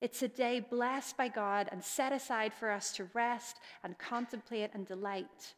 It's 0.00 0.22
a 0.22 0.28
day 0.28 0.60
blessed 0.60 1.16
by 1.16 1.28
God 1.28 1.68
and 1.72 1.82
set 1.82 2.12
aside 2.12 2.52
for 2.52 2.70
us 2.70 2.92
to 2.92 3.08
rest 3.14 3.56
and 3.82 3.98
contemplate 3.98 4.70
and 4.74 4.86
delight. 4.86 5.54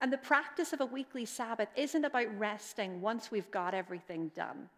And 0.00 0.12
the 0.12 0.18
practice 0.18 0.72
of 0.72 0.80
a 0.80 0.86
weekly 0.86 1.24
Sabbath 1.24 1.68
isn't 1.76 2.04
about 2.04 2.38
resting 2.38 3.00
once 3.00 3.30
we've 3.30 3.50
got 3.50 3.74
everything 3.74 4.30
done. 4.34 4.68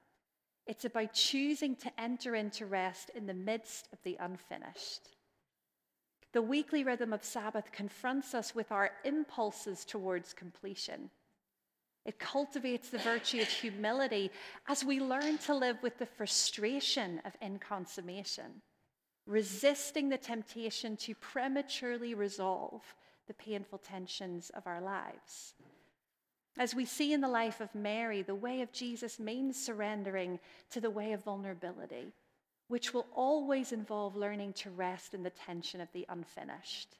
It's 0.67 0.85
about 0.85 1.13
choosing 1.13 1.77
to 1.77 2.01
enter 2.01 2.35
into 2.35 2.65
rest 2.65 3.11
in 3.15 3.27
the 3.27 3.35
midst 3.35 3.89
of 3.93 3.99
the 4.03 4.17
unfinished. 4.21 5.09
The 6.33 6.43
weekly 6.43 6.85
rhythm 6.85 7.13
of 7.13 7.25
Sabbath 7.25 7.73
confronts 7.73 8.35
us 8.35 8.55
with 8.55 8.71
our 8.71 8.93
impulses 9.05 9.85
towards 9.85 10.33
completion. 10.33 11.11
It 12.07 12.19
cultivates 12.19 12.89
the 12.89 12.99
virtue 12.99 13.41
of 13.41 13.49
humility 13.49 14.31
as 14.69 14.85
we 14.85 15.01
learn 15.01 15.39
to 15.39 15.55
live 15.55 15.83
with 15.83 15.99
the 15.99 16.07
frustration 16.07 17.21
of 17.25 17.39
inconsummation, 17.41 18.63
resisting 19.27 20.09
the 20.09 20.17
temptation 20.17 20.97
to 20.99 21.15
prematurely 21.17 22.15
resolve 22.15 22.83
the 23.31 23.35
painful 23.35 23.79
tensions 23.79 24.51
of 24.57 24.67
our 24.67 24.81
lives. 24.81 25.55
As 26.59 26.75
we 26.75 26.85
see 26.85 27.13
in 27.13 27.21
the 27.21 27.29
life 27.29 27.61
of 27.61 27.73
Mary, 27.77 28.23
the 28.23 28.35
way 28.35 28.61
of 28.61 28.73
Jesus 28.73 29.21
means 29.21 29.57
surrendering 29.57 30.41
to 30.73 30.81
the 30.81 30.91
way 30.91 31.13
of 31.13 31.23
vulnerability, 31.23 32.13
which 32.67 32.93
will 32.93 33.07
always 33.15 33.71
involve 33.71 34.17
learning 34.17 34.55
to 34.55 34.71
rest 34.71 35.15
in 35.15 35.23
the 35.23 35.31
tension 35.31 35.81
of 35.81 35.93
the 35.93 36.05
unfinished. 36.09 36.97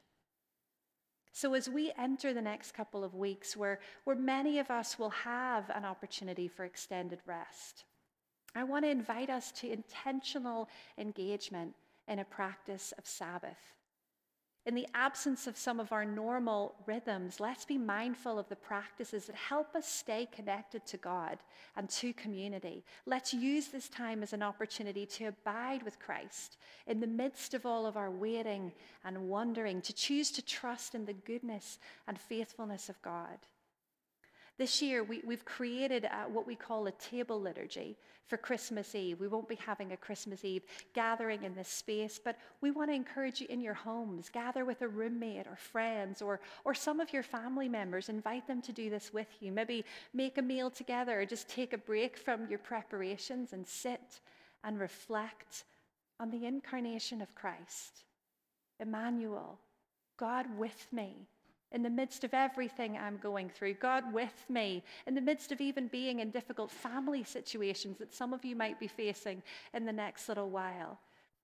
So, 1.33 1.53
as 1.53 1.67
we 1.67 1.91
enter 1.97 2.33
the 2.33 2.41
next 2.41 2.71
couple 2.71 3.03
of 3.03 3.13
weeks, 3.13 3.57
where, 3.57 3.81
where 4.05 4.15
many 4.15 4.57
of 4.59 4.71
us 4.71 4.97
will 4.97 5.09
have 5.09 5.69
an 5.71 5.83
opportunity 5.83 6.47
for 6.47 6.63
extended 6.63 7.19
rest, 7.25 7.83
I 8.55 8.63
want 8.63 8.85
to 8.85 8.89
invite 8.89 9.29
us 9.29 9.51
to 9.53 9.69
intentional 9.69 10.69
engagement 10.97 11.73
in 12.07 12.19
a 12.19 12.25
practice 12.25 12.93
of 12.97 13.05
Sabbath. 13.05 13.80
In 14.67 14.75
the 14.75 14.87
absence 14.93 15.47
of 15.47 15.57
some 15.57 15.79
of 15.79 15.91
our 15.91 16.05
normal 16.05 16.75
rhythms, 16.85 17.39
let's 17.39 17.65
be 17.65 17.79
mindful 17.79 18.37
of 18.37 18.47
the 18.47 18.55
practices 18.55 19.25
that 19.25 19.35
help 19.35 19.75
us 19.75 19.87
stay 19.87 20.27
connected 20.31 20.85
to 20.85 20.97
God 20.97 21.39
and 21.75 21.89
to 21.89 22.13
community. 22.13 22.83
Let's 23.07 23.33
use 23.33 23.69
this 23.69 23.89
time 23.89 24.21
as 24.21 24.33
an 24.33 24.43
opportunity 24.43 25.07
to 25.07 25.25
abide 25.25 25.81
with 25.81 25.97
Christ 25.97 26.57
in 26.85 26.99
the 26.99 27.07
midst 27.07 27.55
of 27.55 27.65
all 27.65 27.87
of 27.87 27.97
our 27.97 28.11
waiting 28.11 28.71
and 29.03 29.27
wondering, 29.29 29.81
to 29.81 29.93
choose 29.93 30.29
to 30.31 30.45
trust 30.45 30.93
in 30.93 31.05
the 31.05 31.13
goodness 31.13 31.79
and 32.07 32.19
faithfulness 32.19 32.87
of 32.87 33.01
God. 33.01 33.39
This 34.61 34.79
year, 34.79 35.03
we, 35.03 35.23
have 35.27 35.43
created 35.43 36.07
what 36.31 36.45
we 36.45 36.53
call 36.53 36.85
a 36.85 36.91
table 36.91 37.41
liturgy 37.41 37.97
for 38.27 38.37
Christmas 38.37 38.93
Eve. 38.93 39.19
We 39.19 39.27
won't 39.27 39.49
be 39.49 39.55
having 39.55 39.91
a 39.91 39.97
Christmas 39.97 40.45
Eve 40.45 40.61
gathering 40.93 41.41
in 41.41 41.55
this 41.55 41.67
space, 41.67 42.19
but 42.23 42.37
we 42.61 42.69
want 42.69 42.91
to 42.91 42.93
encourage 42.93 43.41
you 43.41 43.47
in 43.49 43.59
your 43.59 43.73
homes. 43.73 44.29
Gather 44.29 44.63
with 44.63 44.83
a 44.83 44.87
roommate 44.87 45.47
or 45.47 45.55
friends 45.55 46.21
or, 46.21 46.41
or 46.63 46.75
some 46.75 46.99
of 46.99 47.11
your 47.11 47.23
family 47.23 47.67
members. 47.67 48.07
Invite 48.07 48.45
them 48.45 48.61
to 48.61 48.71
do 48.71 48.91
this 48.91 49.11
with 49.11 49.29
you. 49.39 49.51
Maybe 49.51 49.83
make 50.13 50.37
a 50.37 50.43
meal 50.43 50.69
together 50.69 51.21
or 51.21 51.25
just 51.25 51.49
take 51.49 51.73
a 51.73 51.79
break 51.79 52.15
from 52.15 52.47
your 52.47 52.59
preparations 52.59 53.53
and 53.53 53.67
sit 53.67 54.19
and 54.63 54.79
reflect 54.79 55.63
on 56.19 56.29
the 56.29 56.45
incarnation 56.45 57.19
of 57.19 57.33
Christ. 57.33 58.03
Emmanuel, 58.79 59.57
God 60.17 60.45
with 60.55 60.85
me 60.91 61.25
in 61.71 61.83
the 61.83 61.89
midst 61.89 62.23
of 62.23 62.33
everything 62.33 62.97
I'm 62.97 63.17
going 63.17 63.49
through, 63.49 63.75
God 63.75 64.13
with 64.13 64.45
me, 64.49 64.83
in 65.07 65.15
the 65.15 65.21
midst 65.21 65.51
of 65.51 65.61
even 65.61 65.87
being 65.87 66.19
in 66.19 66.29
difficult 66.29 66.69
family 66.71 67.23
situations 67.23 67.97
that 67.99 68.13
some 68.13 68.33
of 68.33 68.43
you 68.43 68.55
might 68.55 68.79
be 68.79 68.87
facing 68.87 69.41
in 69.73 69.85
the 69.85 69.93
next 69.93 70.27
little 70.27 70.49
while. 70.49 70.99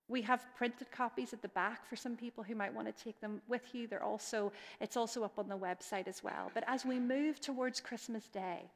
We 0.10 0.22
have 0.22 0.46
printed 0.56 0.92
copies 0.92 1.34
at 1.34 1.42
the 1.42 1.50
back 1.50 1.86
for 1.88 1.96
some 1.96 2.16
people 2.16 2.44
who 2.44 2.56
might 2.56 2.74
want 2.74 2.88
to 2.88 3.04
take 3.04 3.20
them 3.20 3.42
with 3.48 3.74
you. 3.74 3.88
They're 3.88 4.04
also, 4.04 4.54
it's 4.80 4.96
also 4.96 5.24
up 5.24 5.38
on 5.38 5.50
the 5.50 5.58
website 5.58 6.08
as 6.08 6.24
well. 6.24 6.50
But 6.54 6.63
as 6.68 6.86
we 6.86 7.00
move 7.00 7.42
towards 7.42 7.82
Christmas 7.82 8.28
Day, 8.28 8.70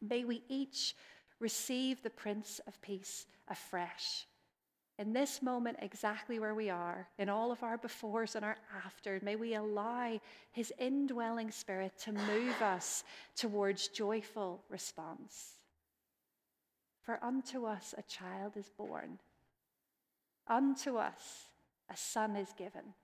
may 0.00 0.24
we 0.24 0.42
each 0.48 0.96
receive 1.38 2.02
the 2.02 2.10
Prince 2.10 2.60
of 2.66 2.80
Peace 2.82 3.26
afresh 3.48 4.26
in 4.98 5.12
this 5.12 5.42
moment, 5.42 5.76
exactly 5.82 6.38
where 6.38 6.54
we 6.54 6.70
are, 6.70 7.06
in 7.18 7.28
all 7.28 7.52
of 7.52 7.62
our 7.62 7.76
befores 7.76 8.34
and 8.34 8.44
our 8.44 8.56
afters, 8.84 9.22
may 9.22 9.36
we 9.36 9.54
allow 9.54 10.18
His 10.52 10.72
indwelling 10.78 11.50
Spirit 11.50 11.92
to 12.04 12.12
move 12.12 12.62
us 12.62 13.04
towards 13.34 13.88
joyful 13.88 14.62
response. 14.70 15.58
For 17.02 17.18
unto 17.22 17.66
us 17.66 17.94
a 17.98 18.02
child 18.02 18.56
is 18.56 18.70
born, 18.70 19.18
unto 20.48 20.96
us 20.96 21.48
a 21.90 21.96
son 21.96 22.34
is 22.34 22.54
given, 22.56 22.94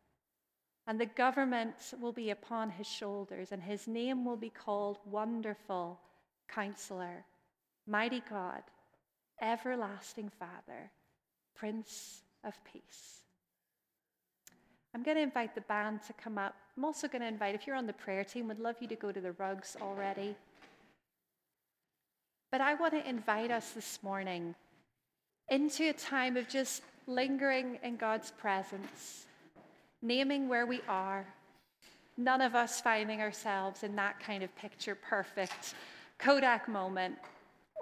and 0.86 0.98
the 0.98 1.06
government 1.06 1.76
will 2.00 2.12
be 2.12 2.30
upon 2.30 2.70
his 2.70 2.88
shoulders, 2.88 3.52
and 3.52 3.62
his 3.62 3.86
name 3.86 4.24
will 4.24 4.38
be 4.38 4.50
called 4.50 4.98
Wonderful 5.04 6.00
Counselor, 6.48 7.26
Mighty 7.86 8.22
God, 8.28 8.62
Everlasting 9.40 10.30
Father 10.30 10.90
Prince 11.54 12.22
of 12.44 12.54
Peace. 12.64 13.22
I'm 14.94 15.02
going 15.02 15.16
to 15.16 15.22
invite 15.22 15.54
the 15.54 15.62
band 15.62 16.02
to 16.06 16.12
come 16.12 16.36
up. 16.36 16.54
I'm 16.76 16.84
also 16.84 17.08
going 17.08 17.22
to 17.22 17.28
invite, 17.28 17.54
if 17.54 17.66
you're 17.66 17.76
on 17.76 17.86
the 17.86 17.92
prayer 17.92 18.24
team, 18.24 18.48
would 18.48 18.60
love 18.60 18.76
you 18.80 18.88
to 18.88 18.96
go 18.96 19.10
to 19.10 19.20
the 19.20 19.32
rugs 19.32 19.76
already. 19.80 20.34
But 22.50 22.60
I 22.60 22.74
want 22.74 22.92
to 22.92 23.08
invite 23.08 23.50
us 23.50 23.70
this 23.70 23.98
morning 24.02 24.54
into 25.48 25.88
a 25.88 25.92
time 25.94 26.36
of 26.36 26.48
just 26.48 26.82
lingering 27.06 27.78
in 27.82 27.96
God's 27.96 28.30
presence, 28.30 29.26
naming 30.02 30.48
where 30.48 30.66
we 30.66 30.80
are. 30.88 31.26
None 32.18 32.42
of 32.42 32.54
us 32.54 32.80
finding 32.80 33.22
ourselves 33.22 33.82
in 33.82 33.96
that 33.96 34.20
kind 34.20 34.42
of 34.42 34.54
picture 34.56 34.94
perfect 34.94 35.74
Kodak 36.18 36.68
moment 36.68 37.16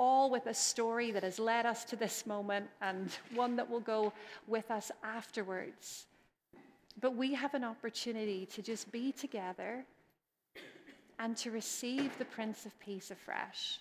all 0.01 0.31
with 0.31 0.47
a 0.47 0.55
story 0.55 1.11
that 1.11 1.23
has 1.23 1.39
led 1.39 1.67
us 1.67 1.85
to 1.85 1.95
this 1.95 2.27
moment 2.27 2.67
and 2.81 3.11
one 3.35 3.55
that 3.55 3.69
will 3.69 3.81
go 3.81 4.13
with 4.49 4.71
us 4.71 4.91
afterwards. 5.05 6.07
But 6.99 7.15
we 7.15 7.35
have 7.35 7.53
an 7.53 7.65
opportunity 7.65 8.47
to 8.47 8.63
just 8.63 8.91
be 8.91 9.13
together 9.13 9.85
and 11.19 11.37
to 11.37 11.51
receive 11.51 12.17
the 12.17 12.25
Prince 12.25 12.65
of 12.65 12.81
Peace 12.81 13.11
afresh 13.11 13.79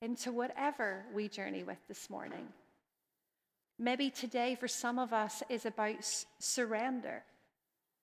into 0.00 0.32
whatever 0.32 1.04
we 1.14 1.28
journey 1.28 1.62
with 1.62 1.78
this 1.88 2.08
morning. 2.08 2.48
Maybe 3.78 4.08
today, 4.08 4.54
for 4.54 4.66
some 4.66 4.98
of 4.98 5.12
us, 5.12 5.42
is 5.50 5.66
about 5.66 5.96
surrender. 6.38 7.22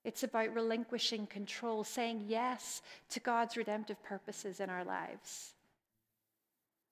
It's 0.03 0.21
about 0.21 0.53
relinquishing 0.53 1.25
control, 1.25 1.83
saying 1.83 2.25
yes 2.27 2.83
to 3.09 3.19
God's 3.19 3.57
redemptive 3.57 4.01
purposes 4.03 4.59
in 4.59 4.69
our 4.69 4.83
lives. 4.83 5.54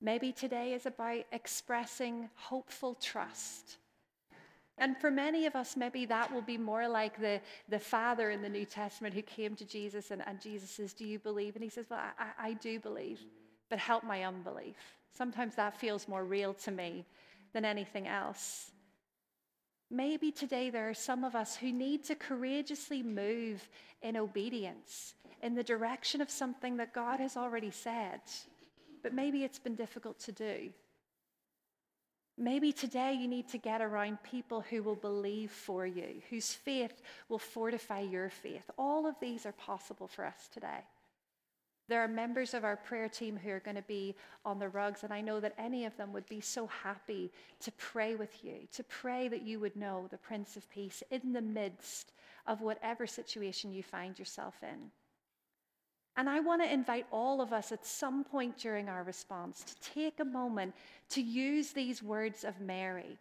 Maybe 0.03 0.33
today 0.33 0.73
is 0.73 0.85
about 0.85 1.23
expressing 1.31 2.29
hopeful 2.35 2.95
trust. 2.95 3.77
And 4.77 4.97
for 4.97 5.09
many 5.09 5.45
of 5.45 5.55
us, 5.55 5.77
maybe 5.77 6.05
that 6.07 6.33
will 6.33 6.41
be 6.41 6.57
more 6.57 6.89
like 6.89 7.21
the, 7.21 7.39
the 7.69 7.79
father 7.79 8.29
in 8.29 8.41
the 8.41 8.49
New 8.49 8.65
Testament 8.65 9.13
who 9.13 9.21
came 9.21 9.55
to 9.55 9.63
Jesus 9.63 10.11
and, 10.11 10.21
and 10.27 10.41
Jesus 10.41 10.69
says, 10.71 10.93
Do 10.93 11.05
you 11.05 11.19
believe? 11.19 11.55
And 11.55 11.63
he 11.63 11.69
says, 11.69 11.85
Well, 11.89 12.01
I, 12.19 12.49
I 12.49 12.53
do 12.53 12.81
believe, 12.81 13.21
but 13.69 13.79
help 13.79 14.03
my 14.03 14.25
unbelief. 14.25 14.75
Sometimes 15.15 15.55
that 15.55 15.79
feels 15.79 16.09
more 16.09 16.25
real 16.25 16.53
to 16.55 16.71
me 16.71 17.05
than 17.53 17.63
anything 17.63 18.05
else. 18.05 18.71
Maybe 19.89 20.31
today 20.31 20.69
there 20.69 20.89
are 20.89 20.95
some 20.95 21.23
of 21.23 21.33
us 21.33 21.55
who 21.55 21.71
need 21.71 22.03
to 22.05 22.15
courageously 22.15 23.03
move 23.03 23.69
in 24.01 24.17
obedience 24.17 25.13
in 25.41 25.55
the 25.55 25.63
direction 25.63 26.19
of 26.19 26.29
something 26.29 26.75
that 26.77 26.93
God 26.93 27.21
has 27.21 27.37
already 27.37 27.71
said 27.71 28.19
but 29.03 29.13
maybe 29.13 29.43
it's 29.43 29.59
been 29.59 29.75
difficult 29.75 30.19
to 30.21 30.31
do. 30.31 30.69
Maybe 32.37 32.71
today 32.71 33.13
you 33.13 33.27
need 33.27 33.49
to 33.49 33.59
get 33.59 33.81
around 33.81 34.23
people 34.23 34.61
who 34.61 34.81
will 34.81 34.95
believe 34.95 35.51
for 35.51 35.85
you, 35.85 36.21
whose 36.31 36.51
faith 36.51 37.01
will 37.29 37.37
fortify 37.37 37.99
your 37.99 38.29
faith. 38.29 38.71
All 38.75 39.05
of 39.05 39.19
these 39.19 39.45
are 39.45 39.51
possible 39.51 40.07
for 40.07 40.25
us 40.25 40.49
today. 40.51 40.83
There 41.89 42.01
are 42.01 42.07
members 42.07 42.53
of 42.53 42.63
our 42.63 42.77
prayer 42.77 43.09
team 43.09 43.37
who 43.37 43.51
are 43.51 43.59
going 43.59 43.75
to 43.75 43.83
be 43.83 44.15
on 44.45 44.57
the 44.57 44.69
rugs, 44.69 45.03
and 45.03 45.13
I 45.13 45.21
know 45.21 45.39
that 45.41 45.53
any 45.57 45.85
of 45.85 45.95
them 45.97 46.13
would 46.13 46.27
be 46.27 46.39
so 46.39 46.65
happy 46.65 47.31
to 47.59 47.71
pray 47.73 48.15
with 48.15 48.43
you, 48.43 48.67
to 48.71 48.83
pray 48.83 49.27
that 49.27 49.43
you 49.43 49.59
would 49.59 49.75
know 49.75 50.07
the 50.09 50.17
Prince 50.17 50.55
of 50.55 50.67
Peace 50.71 51.03
in 51.11 51.33
the 51.33 51.41
midst 51.41 52.13
of 52.47 52.61
whatever 52.61 53.05
situation 53.05 53.73
you 53.73 53.83
find 53.83 54.17
yourself 54.17 54.55
in. 54.63 54.91
And 56.15 56.29
I 56.29 56.39
want 56.39 56.61
to 56.61 56.71
invite 56.71 57.07
all 57.11 57.41
of 57.41 57.53
us 57.53 57.71
at 57.71 57.85
some 57.85 58.23
point 58.23 58.57
during 58.57 58.87
our 58.87 59.03
response 59.03 59.63
to 59.63 59.93
take 59.93 60.19
a 60.19 60.25
moment 60.25 60.75
to 61.09 61.21
use 61.21 61.71
these 61.71 62.03
words 62.03 62.43
of 62.43 62.59
Mary, 62.61 63.17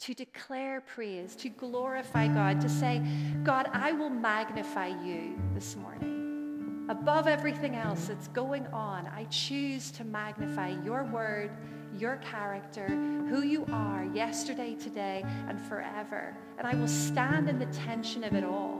to 0.00 0.12
declare 0.12 0.82
praise, 0.82 1.34
to 1.36 1.48
glorify 1.48 2.28
God, 2.28 2.60
to 2.60 2.68
say, 2.68 3.02
God, 3.42 3.70
I 3.72 3.92
will 3.92 4.10
magnify 4.10 4.88
you 4.88 5.38
this 5.54 5.76
morning. 5.76 6.86
Above 6.90 7.26
everything 7.26 7.76
else 7.76 8.06
that's 8.06 8.28
going 8.28 8.66
on, 8.66 9.06
I 9.06 9.24
choose 9.30 9.90
to 9.92 10.04
magnify 10.04 10.74
your 10.84 11.04
word, 11.04 11.50
your 11.96 12.16
character, 12.16 12.88
who 12.88 13.42
you 13.42 13.64
are 13.72 14.04
yesterday, 14.12 14.74
today, 14.74 15.24
and 15.48 15.58
forever. 15.58 16.36
And 16.58 16.66
I 16.66 16.74
will 16.74 16.88
stand 16.88 17.48
in 17.48 17.58
the 17.58 17.66
tension 17.66 18.24
of 18.24 18.34
it 18.34 18.44
all. 18.44 18.79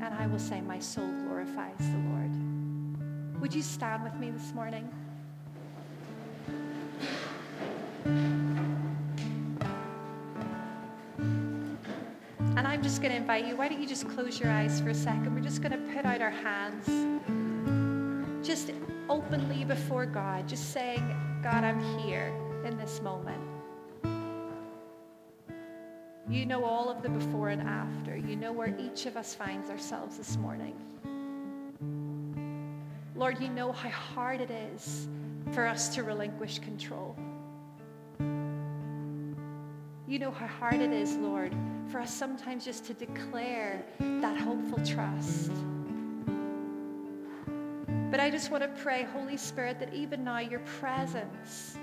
And 0.00 0.14
I 0.14 0.26
will 0.26 0.38
say, 0.38 0.60
My 0.60 0.78
soul 0.78 1.10
glorifies 1.26 1.78
the 1.78 1.98
Lord. 2.10 3.40
Would 3.40 3.54
you 3.54 3.62
stand 3.62 4.02
with 4.04 4.14
me 4.14 4.30
this 4.30 4.52
morning? 4.54 4.88
And 12.56 12.66
I'm 12.66 12.82
just 12.82 13.00
going 13.00 13.12
to 13.12 13.16
invite 13.16 13.46
you, 13.46 13.56
why 13.56 13.68
don't 13.68 13.80
you 13.80 13.86
just 13.86 14.08
close 14.08 14.40
your 14.40 14.50
eyes 14.50 14.80
for 14.80 14.90
a 14.90 14.94
second? 14.94 15.34
We're 15.34 15.40
just 15.40 15.62
going 15.62 15.72
to 15.72 15.94
put 15.94 16.04
out 16.04 16.20
our 16.20 16.30
hands, 16.30 16.86
just 18.44 18.72
openly 19.08 19.64
before 19.64 20.06
God, 20.06 20.48
just 20.48 20.72
saying, 20.72 21.16
God, 21.42 21.62
I'm 21.62 21.80
here 22.00 22.32
in 22.64 22.76
this 22.76 23.00
moment. 23.00 23.40
You 26.30 26.44
know 26.44 26.62
all 26.62 26.90
of 26.90 27.02
the 27.02 27.08
before 27.08 27.48
and 27.48 27.62
after. 27.62 28.14
You 28.14 28.36
know 28.36 28.52
where 28.52 28.74
each 28.78 29.06
of 29.06 29.16
us 29.16 29.34
finds 29.34 29.70
ourselves 29.70 30.18
this 30.18 30.36
morning. 30.36 30.76
Lord, 33.16 33.40
you 33.40 33.48
know 33.48 33.72
how 33.72 33.88
hard 33.88 34.42
it 34.42 34.50
is 34.50 35.08
for 35.52 35.66
us 35.66 35.88
to 35.94 36.02
relinquish 36.02 36.58
control. 36.58 37.16
You 40.06 40.18
know 40.18 40.30
how 40.30 40.46
hard 40.46 40.80
it 40.80 40.92
is, 40.92 41.16
Lord, 41.16 41.54
for 41.90 41.98
us 42.00 42.12
sometimes 42.12 42.62
just 42.64 42.84
to 42.86 42.94
declare 42.94 43.82
that 43.98 44.36
hopeful 44.38 44.84
trust. 44.84 45.50
But 48.10 48.20
I 48.20 48.28
just 48.30 48.50
want 48.50 48.62
to 48.62 48.82
pray, 48.82 49.04
Holy 49.14 49.36
Spirit, 49.38 49.80
that 49.80 49.94
even 49.94 50.24
now 50.24 50.40
your 50.40 50.60
presence 50.60 51.78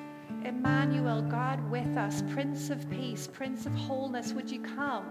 Emmanuel, 0.45 1.23
God 1.23 1.71
with 1.71 1.97
us, 1.97 2.23
Prince 2.29 2.69
of 2.69 2.87
Peace, 2.91 3.27
Prince 3.31 3.65
of 3.65 3.73
Wholeness, 3.73 4.31
would 4.31 4.49
you 4.49 4.61
come? 4.61 5.05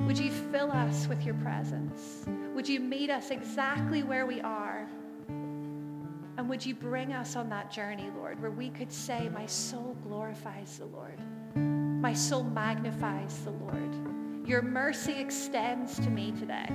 Would 0.00 0.18
you 0.18 0.30
fill 0.30 0.70
us 0.70 1.06
with 1.06 1.24
your 1.24 1.34
presence? 1.36 2.26
Would 2.54 2.68
you 2.68 2.78
meet 2.78 3.08
us 3.08 3.30
exactly 3.30 4.02
where 4.02 4.26
we 4.26 4.42
are? 4.42 4.86
And 5.28 6.46
would 6.46 6.64
you 6.64 6.74
bring 6.74 7.14
us 7.14 7.36
on 7.36 7.48
that 7.48 7.70
journey, 7.70 8.10
Lord, 8.18 8.38
where 8.42 8.50
we 8.50 8.68
could 8.68 8.92
say, 8.92 9.30
My 9.32 9.46
soul 9.46 9.96
glorifies 10.06 10.78
the 10.78 10.86
Lord. 10.86 11.18
My 11.56 12.12
soul 12.12 12.44
magnifies 12.44 13.38
the 13.44 13.52
Lord. 13.52 14.46
Your 14.46 14.60
mercy 14.60 15.14
extends 15.14 15.96
to 16.00 16.10
me 16.10 16.32
today. 16.32 16.68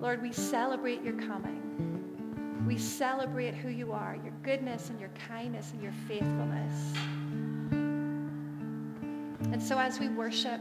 Lord, 0.00 0.22
we 0.22 0.32
celebrate 0.32 1.02
your 1.02 1.14
coming. 1.14 1.93
We 2.66 2.78
celebrate 2.78 3.54
who 3.54 3.68
you 3.68 3.92
are, 3.92 4.16
your 4.22 4.32
goodness 4.42 4.88
and 4.88 4.98
your 4.98 5.10
kindness 5.28 5.72
and 5.72 5.82
your 5.82 5.92
faithfulness. 6.08 6.94
And 9.52 9.62
so 9.62 9.78
as 9.78 10.00
we 10.00 10.08
worship, 10.08 10.60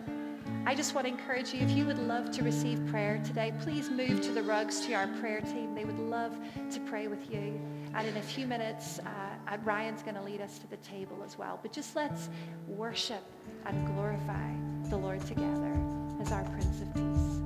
I 0.65 0.75
just 0.75 0.95
want 0.95 1.07
to 1.07 1.13
encourage 1.13 1.53
you 1.53 1.61
if 1.61 1.71
you 1.71 1.85
would 1.85 1.99
love 1.99 2.31
to 2.31 2.43
receive 2.43 2.85
prayer 2.87 3.21
today, 3.25 3.53
please 3.61 3.89
move 3.89 4.21
to 4.21 4.31
the 4.31 4.43
rugs 4.43 4.85
to 4.85 4.93
our 4.93 5.07
prayer 5.19 5.41
team. 5.41 5.75
They 5.75 5.85
would 5.85 5.99
love 5.99 6.35
to 6.71 6.79
pray 6.81 7.07
with 7.07 7.31
you. 7.31 7.59
And 7.95 8.07
in 8.07 8.17
a 8.17 8.21
few 8.21 8.47
minutes, 8.47 8.99
uh, 8.99 9.57
Ryan's 9.63 10.03
going 10.03 10.15
to 10.15 10.23
lead 10.23 10.41
us 10.41 10.59
to 10.59 10.69
the 10.69 10.77
table 10.77 11.21
as 11.25 11.37
well. 11.37 11.59
But 11.61 11.73
just 11.73 11.95
let's 11.95 12.29
worship 12.67 13.23
and 13.65 13.87
glorify 13.87 14.51
the 14.89 14.97
Lord 14.97 15.21
together 15.25 15.73
as 16.21 16.31
our 16.31 16.43
Prince 16.43 16.81
of 16.81 16.93
Peace. 16.93 17.42